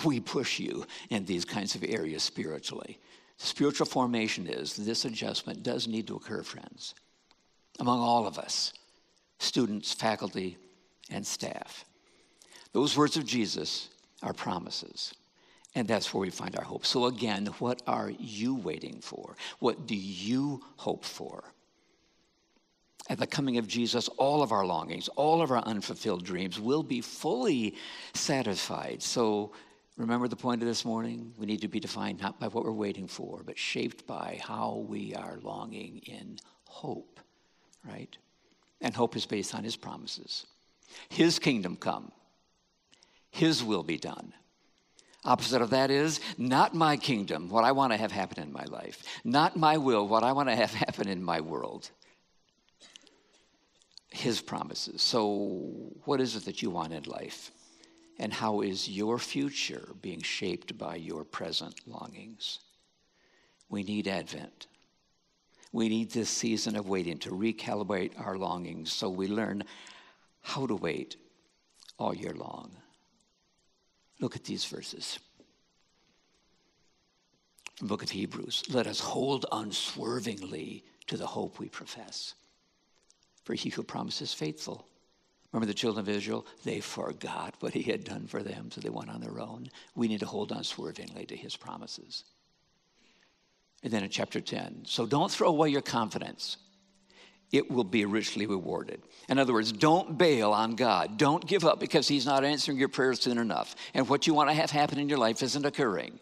We 0.05 0.21
push 0.21 0.59
you 0.59 0.87
in 1.11 1.25
these 1.25 1.45
kinds 1.45 1.75
of 1.75 1.85
areas 1.85 2.23
spiritually. 2.23 2.99
Spiritual 3.37 3.87
formation 3.87 4.47
is 4.47 4.77
this 4.77 5.05
adjustment 5.05 5.63
does 5.63 5.89
need 5.89 6.07
to 6.09 6.17
occur, 6.17 6.43
friends, 6.43 6.95
among 7.79 8.01
all 8.01 8.27
of 8.27 8.39
us 8.39 8.73
students, 9.39 9.95
faculty, 9.95 10.59
and 11.11 11.27
staff. 11.27 11.85
Those 12.73 12.97
words 12.97 13.17
of 13.17 13.25
Jesus 13.25 13.89
are 14.23 14.35
promises. 14.35 15.15
And 15.75 15.87
that's 15.87 16.13
where 16.13 16.21
we 16.21 16.31
find 16.31 16.57
our 16.57 16.65
hope. 16.65 16.85
So, 16.85 17.07
again, 17.07 17.47
what 17.59 17.81
are 17.87 18.11
you 18.19 18.57
waiting 18.57 19.01
for? 19.01 19.37
What 19.61 19.87
do 19.87 19.95
you 19.95 20.63
hope 20.77 21.05
for? 21.05 21.45
At 23.09 23.19
the 23.19 23.27
coming 23.27 23.57
of 23.57 23.67
Jesus, 23.67 24.09
all 24.19 24.43
of 24.43 24.53
our 24.53 24.67
longings, 24.67 25.09
all 25.17 25.43
of 25.43 25.51
our 25.51 25.63
unfulfilled 25.65 26.25
dreams 26.25 26.61
will 26.61 26.83
be 26.83 27.01
fully 27.01 27.77
satisfied. 28.15 29.03
So, 29.03 29.53
remember 29.97 30.29
the 30.29 30.37
point 30.37 30.63
of 30.63 30.69
this 30.69 30.85
morning? 30.85 31.33
We 31.39 31.47
need 31.47 31.61
to 31.63 31.69
be 31.69 31.81
defined 31.81 32.21
not 32.21 32.41
by 32.41 32.49
what 32.49 32.65
we're 32.65 32.73
waiting 32.73 33.07
for, 33.07 33.43
but 33.45 33.59
shaped 33.59 34.07
by 34.07 34.41
how 34.43 34.85
we 34.89 35.15
are 35.15 35.39
longing 35.43 35.99
in 36.07 36.39
hope, 36.67 37.21
right? 37.87 38.17
And 38.81 38.95
hope 38.95 39.17
is 39.17 39.27
based 39.27 39.55
on 39.55 39.65
his 39.65 39.77
promises. 39.77 40.47
His 41.09 41.39
kingdom 41.39 41.77
come, 41.77 42.13
his 43.31 43.63
will 43.63 43.83
be 43.83 43.97
done 43.97 44.33
Opposite 45.25 45.61
of 45.61 45.71
that 45.71 45.91
is 45.91 46.21
not 46.39 46.75
my 46.75 46.97
kingdom, 46.97 47.51
what 47.51 47.65
I 47.65 47.73
want 47.73 47.93
to 47.93 47.99
have 47.99 48.11
happen 48.11 48.43
in 48.43 48.53
my 48.53 48.65
life, 48.65 49.03
not 49.23 49.55
my 49.55 49.77
will, 49.77 50.09
what 50.09 50.23
I 50.23 50.33
want 50.33 50.49
to 50.49 50.57
have 50.57 50.73
happen 50.87 51.09
in 51.09 51.23
my 51.23 51.41
world. 51.41 51.91
His 54.09 54.41
promises. 54.41 55.03
So, 55.03 55.93
what 56.05 56.21
is 56.21 56.35
it 56.37 56.45
that 56.47 56.63
you 56.63 56.71
want 56.71 56.93
in 56.93 57.05
life? 57.05 57.53
And 58.21 58.35
how 58.35 58.61
is 58.61 58.87
your 58.87 59.19
future 59.19 59.89
being 60.03 60.21
shaped 60.21 60.77
by 60.77 60.97
your 60.97 61.25
present 61.25 61.75
longings? 61.87 62.59
We 63.71 63.83
need 63.83 64.07
Advent. 64.07 64.67
We 65.73 65.89
need 65.89 66.11
this 66.11 66.29
season 66.29 66.77
of 66.77 66.87
waiting 66.87 67.17
to 67.21 67.31
recalibrate 67.31 68.21
our 68.21 68.37
longings 68.37 68.93
so 68.93 69.09
we 69.09 69.27
learn 69.27 69.65
how 70.43 70.67
to 70.67 70.75
wait 70.75 71.17
all 71.99 72.15
year 72.15 72.35
long. 72.35 72.71
Look 74.21 74.37
at 74.37 74.45
these 74.45 74.67
verses. 74.67 75.19
From 77.77 77.89
book 77.89 78.03
of 78.03 78.11
Hebrews. 78.11 78.65
Let 78.69 78.87
us 78.87 79.01
hold 79.01 79.47
unswervingly 79.51 80.85
to 81.07 81.17
the 81.17 81.27
hope 81.27 81.59
we 81.59 81.71
profess. 81.71 82.35
For 83.45 83.55
he 83.55 83.71
who 83.71 83.83
promises 83.83 84.35
faithful. 84.35 84.90
Remember 85.53 85.67
the 85.67 85.75
children 85.75 86.01
of 86.01 86.09
Israel? 86.09 86.47
They 86.65 86.81
forgot 86.81 87.55
what 87.61 87.75
he 87.75 87.83
had 87.83 88.05
done 88.05 88.27
for 88.27 88.43
them, 88.43 88.71
so 88.71 88.81
they 88.81 88.89
went 88.89 89.11
on 89.11 89.21
their 89.21 89.41
own. 89.41 89.69
We 89.95 90.09
need 90.09 90.21
to 90.21 90.27
hold 90.27 90.53
unswervingly 90.53 91.27
to 91.27 91.37
his 91.37 91.57
promises. 91.57 92.25
And 93.83 93.93
then 93.93 94.05
in 94.05 94.11
chapter 94.11 94.41
10, 94.41 94.83
so 94.87 95.07
don't 95.07 95.31
throw 95.31 95.49
away 95.49 95.71
your 95.71 95.83
confidence 95.83 96.59
it 97.53 97.71
will 97.71 97.85
be 97.85 98.05
richly 98.05 98.47
rewarded. 98.47 99.03
In 99.29 99.39
other 99.39 99.53
words, 99.53 99.73
don't 99.73 100.17
bail 100.17 100.53
on 100.53 100.77
God. 100.77 101.19
Don't 101.19 101.45
give 101.47 101.65
up 101.65 101.81
because 101.81 102.07
He's 102.07 102.27
not 102.27 102.45
answering 102.45 102.79
your 102.79 102.89
prayers 102.89 103.21
soon 103.21 103.39
enough. 103.39 103.75
And 103.93 104.09
what 104.09 104.27
you 104.27 104.35
want 104.35 104.51
to 104.51 104.55
have 104.55 104.71
happen 104.71 104.99
in 104.99 105.09
your 105.09 105.19
life 105.19 105.43
isn't 105.43 105.67
occurring. 105.67 106.21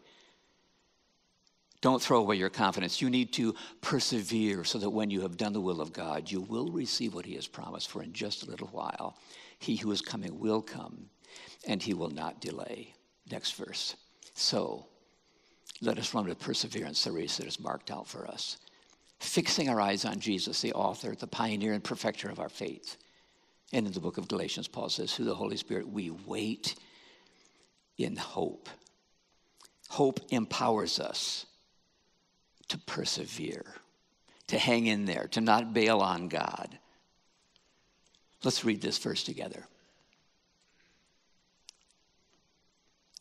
Don't 1.81 2.03
throw 2.03 2.19
away 2.19 2.37
your 2.37 2.51
confidence. 2.51 3.01
You 3.01 3.09
need 3.09 3.33
to 3.35 3.55
persevere 3.81 4.65
so 4.65 4.79
that 4.79 4.91
when 4.91 5.11
you 5.11 5.21
have 5.21 5.37
done 5.37 5.53
the 5.53 5.61
will 5.61 5.81
of 5.81 5.93
God, 5.93 6.31
you 6.31 6.41
will 6.41 6.71
receive 6.71 7.15
what 7.15 7.27
He 7.27 7.35
has 7.35 7.47
promised. 7.47 7.89
For 7.91 8.03
in 8.03 8.13
just 8.13 8.43
a 8.43 8.51
little 8.51 8.69
while, 8.69 9.17
He 9.59 9.77
who 9.77 9.91
is 9.93 10.01
coming 10.01 10.39
will 10.39 10.63
come, 10.63 11.09
and 11.67 11.83
He 11.83 11.95
will 11.95 12.11
not 12.11 12.41
delay. 12.41 12.95
Next 13.31 13.53
verse. 13.53 13.95
So, 14.35 14.87
let 15.81 15.99
us 15.99 16.13
run 16.13 16.27
with 16.27 16.41
perseverance 16.41 17.05
the 17.05 17.13
race 17.13 17.37
that 17.37 17.47
is 17.47 17.61
marked 17.61 17.91
out 17.91 18.09
for 18.09 18.27
us 18.27 18.57
fixing 19.19 19.69
our 19.69 19.81
eyes 19.81 20.05
on 20.05 20.21
Jesus, 20.21 20.61
the 20.61 20.73
author, 20.73 21.15
the 21.15 21.27
pioneer, 21.27 21.73
and 21.73 21.83
perfecter 21.83 22.29
of 22.31 22.39
our 22.39 22.49
faith. 22.49 22.97
And 23.73 23.87
in 23.87 23.93
the 23.93 24.01
book 24.01 24.19
of 24.19 24.29
Galatians, 24.29 24.69
Paul 24.69 24.89
says, 24.89 25.13
through 25.13 25.27
the 25.27 25.35
Holy 25.35 25.57
Spirit, 25.57 25.89
we 25.89 26.11
wait 26.11 26.77
in 27.99 28.17
hope. 28.17 28.69
Hope 29.89 30.21
empowers 30.31 31.01
us 31.01 31.47
to 32.69 32.79
persevere, 32.79 33.65
to 34.47 34.59
hang 34.59 34.87
in 34.87 35.05
there, 35.05 35.29
to 35.29 35.41
not 35.41 35.73
bail 35.73 36.01
on 36.01 36.29
God. 36.29 36.79
Let's 38.45 38.65
read 38.65 38.81
this 38.81 38.99
verse 38.99 39.25
together. 39.25 39.67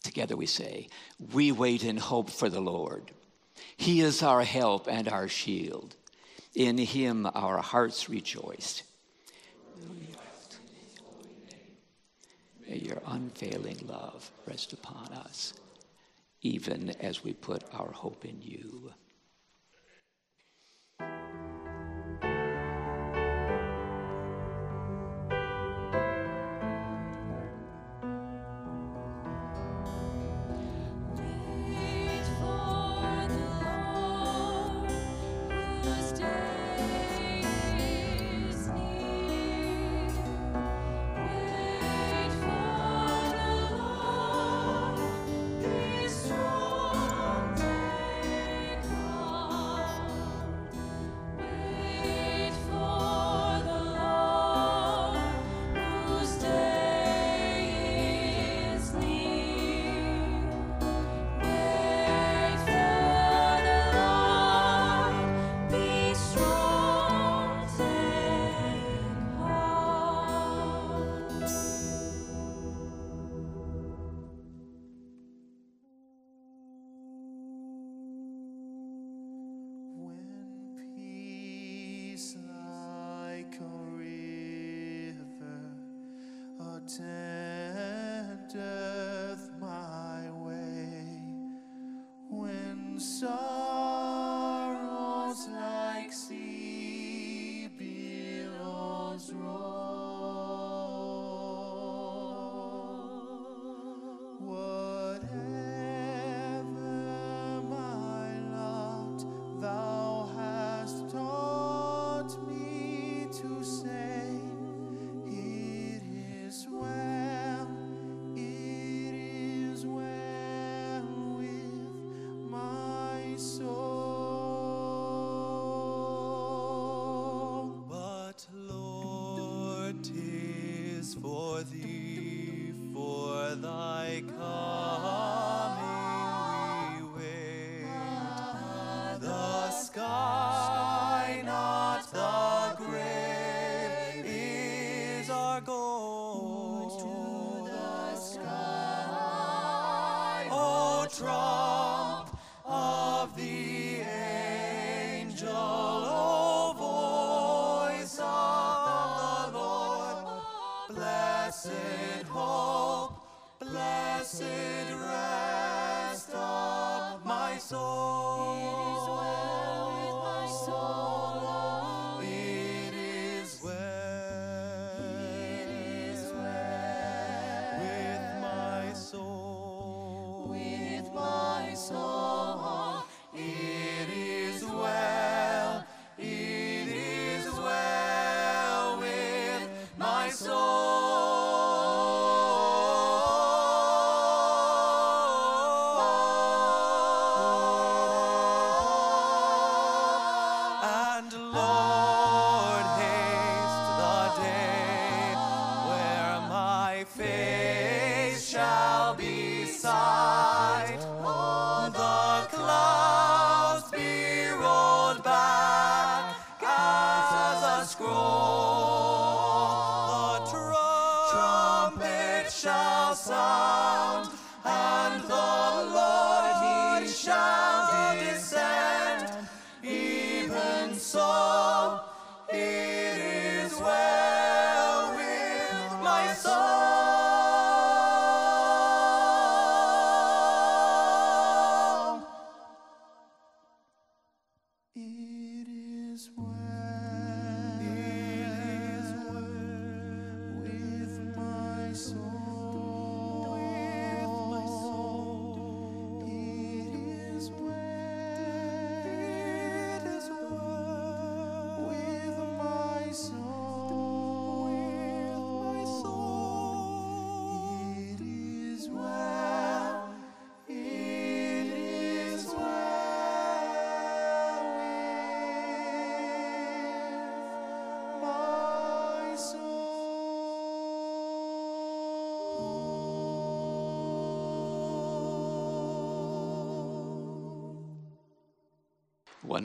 Together 0.03 0.35
we 0.35 0.45
say, 0.45 0.87
We 1.33 1.51
wait 1.51 1.83
in 1.83 1.97
hope 1.97 2.29
for 2.29 2.49
the 2.49 2.61
Lord. 2.61 3.11
He 3.75 4.01
is 4.01 4.23
our 4.23 4.43
help 4.43 4.87
and 4.87 5.07
our 5.07 5.27
shield. 5.27 5.95
In 6.55 6.77
him 6.77 7.27
our 7.35 7.59
hearts 7.59 8.09
rejoice. 8.09 8.83
May 12.67 12.77
your 12.77 13.01
unfailing 13.05 13.77
love 13.87 14.29
rest 14.45 14.73
upon 14.73 15.07
us, 15.13 15.53
even 16.41 16.89
as 16.99 17.23
we 17.23 17.33
put 17.33 17.63
our 17.73 17.91
hope 17.91 18.25
in 18.25 18.41
you. 18.41 18.91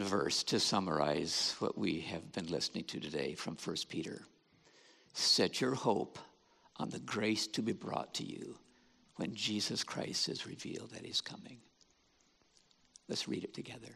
One 0.03 0.11
verse 0.11 0.43
to 0.45 0.59
summarize 0.59 1.55
what 1.61 1.79
we 1.79 2.01
have 2.01 2.33
been 2.33 2.49
listening 2.49 2.83
to 2.87 2.99
today 2.99 3.37
from 3.37 3.57
1 3.65 3.77
Peter. 3.89 4.21
Set 5.13 5.61
your 5.61 5.77
hope 5.77 6.19
on 6.79 6.91
the 6.91 6.99
grace 6.99 7.47
to 7.47 7.63
be 7.63 7.73
brought 7.73 8.13
to 8.15 8.25
you 8.25 8.59
when 9.15 9.33
Jesus 9.33 9.85
Christ 9.85 10.29
is 10.29 10.45
revealed 10.45 10.91
at 10.97 11.07
his 11.07 11.21
coming. 11.21 11.59
Let's 13.07 13.29
read 13.29 13.45
it 13.45 13.55
together. 13.55 13.95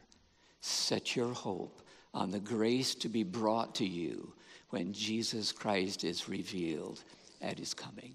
Set 0.60 1.16
your 1.16 1.32
hope 1.32 1.82
on 2.14 2.30
the 2.30 2.38
grace 2.38 2.94
to 2.94 3.08
be 3.08 3.24
brought 3.24 3.74
to 3.76 3.84
you 3.84 4.32
when 4.70 4.92
Jesus 4.92 5.50
Christ 5.50 6.04
is 6.04 6.28
revealed 6.28 7.02
at 7.42 7.58
his 7.58 7.74
coming. 7.74 8.14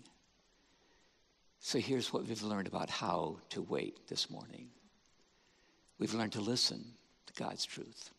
So 1.59 1.77
here's 1.77 2.13
what 2.13 2.25
we've 2.25 2.41
learned 2.41 2.67
about 2.67 2.89
how 2.89 3.39
to 3.49 3.61
wait 3.61 4.07
this 4.07 4.29
morning. 4.29 4.69
We've 5.99 6.13
learned 6.13 6.31
to 6.33 6.41
listen 6.41 6.85
to 7.27 7.33
God's 7.33 7.65
truth. 7.65 8.11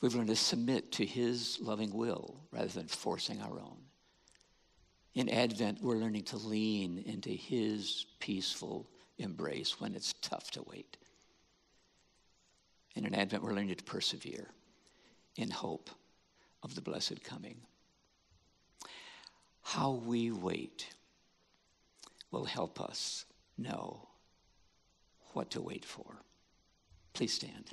We've 0.00 0.14
learned 0.14 0.28
to 0.28 0.36
submit 0.36 0.92
to 0.92 1.04
His 1.04 1.58
loving 1.60 1.92
will 1.92 2.36
rather 2.52 2.68
than 2.68 2.86
forcing 2.86 3.40
our 3.40 3.58
own. 3.58 3.78
In 5.14 5.28
Advent, 5.28 5.82
we're 5.82 5.96
learning 5.96 6.24
to 6.24 6.36
lean 6.36 7.02
into 7.04 7.30
His 7.30 8.06
peaceful 8.20 8.88
embrace 9.18 9.80
when 9.80 9.94
it's 9.94 10.12
tough 10.22 10.50
to 10.52 10.62
wait. 10.62 10.96
And 12.94 13.06
in 13.06 13.14
Advent, 13.14 13.42
we're 13.42 13.54
learning 13.54 13.74
to 13.74 13.84
persevere 13.84 14.46
in 15.36 15.50
hope 15.50 15.90
of 16.62 16.74
the 16.74 16.80
blessed 16.80 17.22
coming. 17.24 17.56
How 19.62 19.92
we 19.92 20.30
wait 20.30 20.86
will 22.30 22.44
help 22.44 22.80
us 22.80 23.24
know 23.56 24.08
what 25.32 25.50
to 25.50 25.60
wait 25.60 25.84
for. 25.84 26.16
Please 27.18 27.32
stand. 27.32 27.64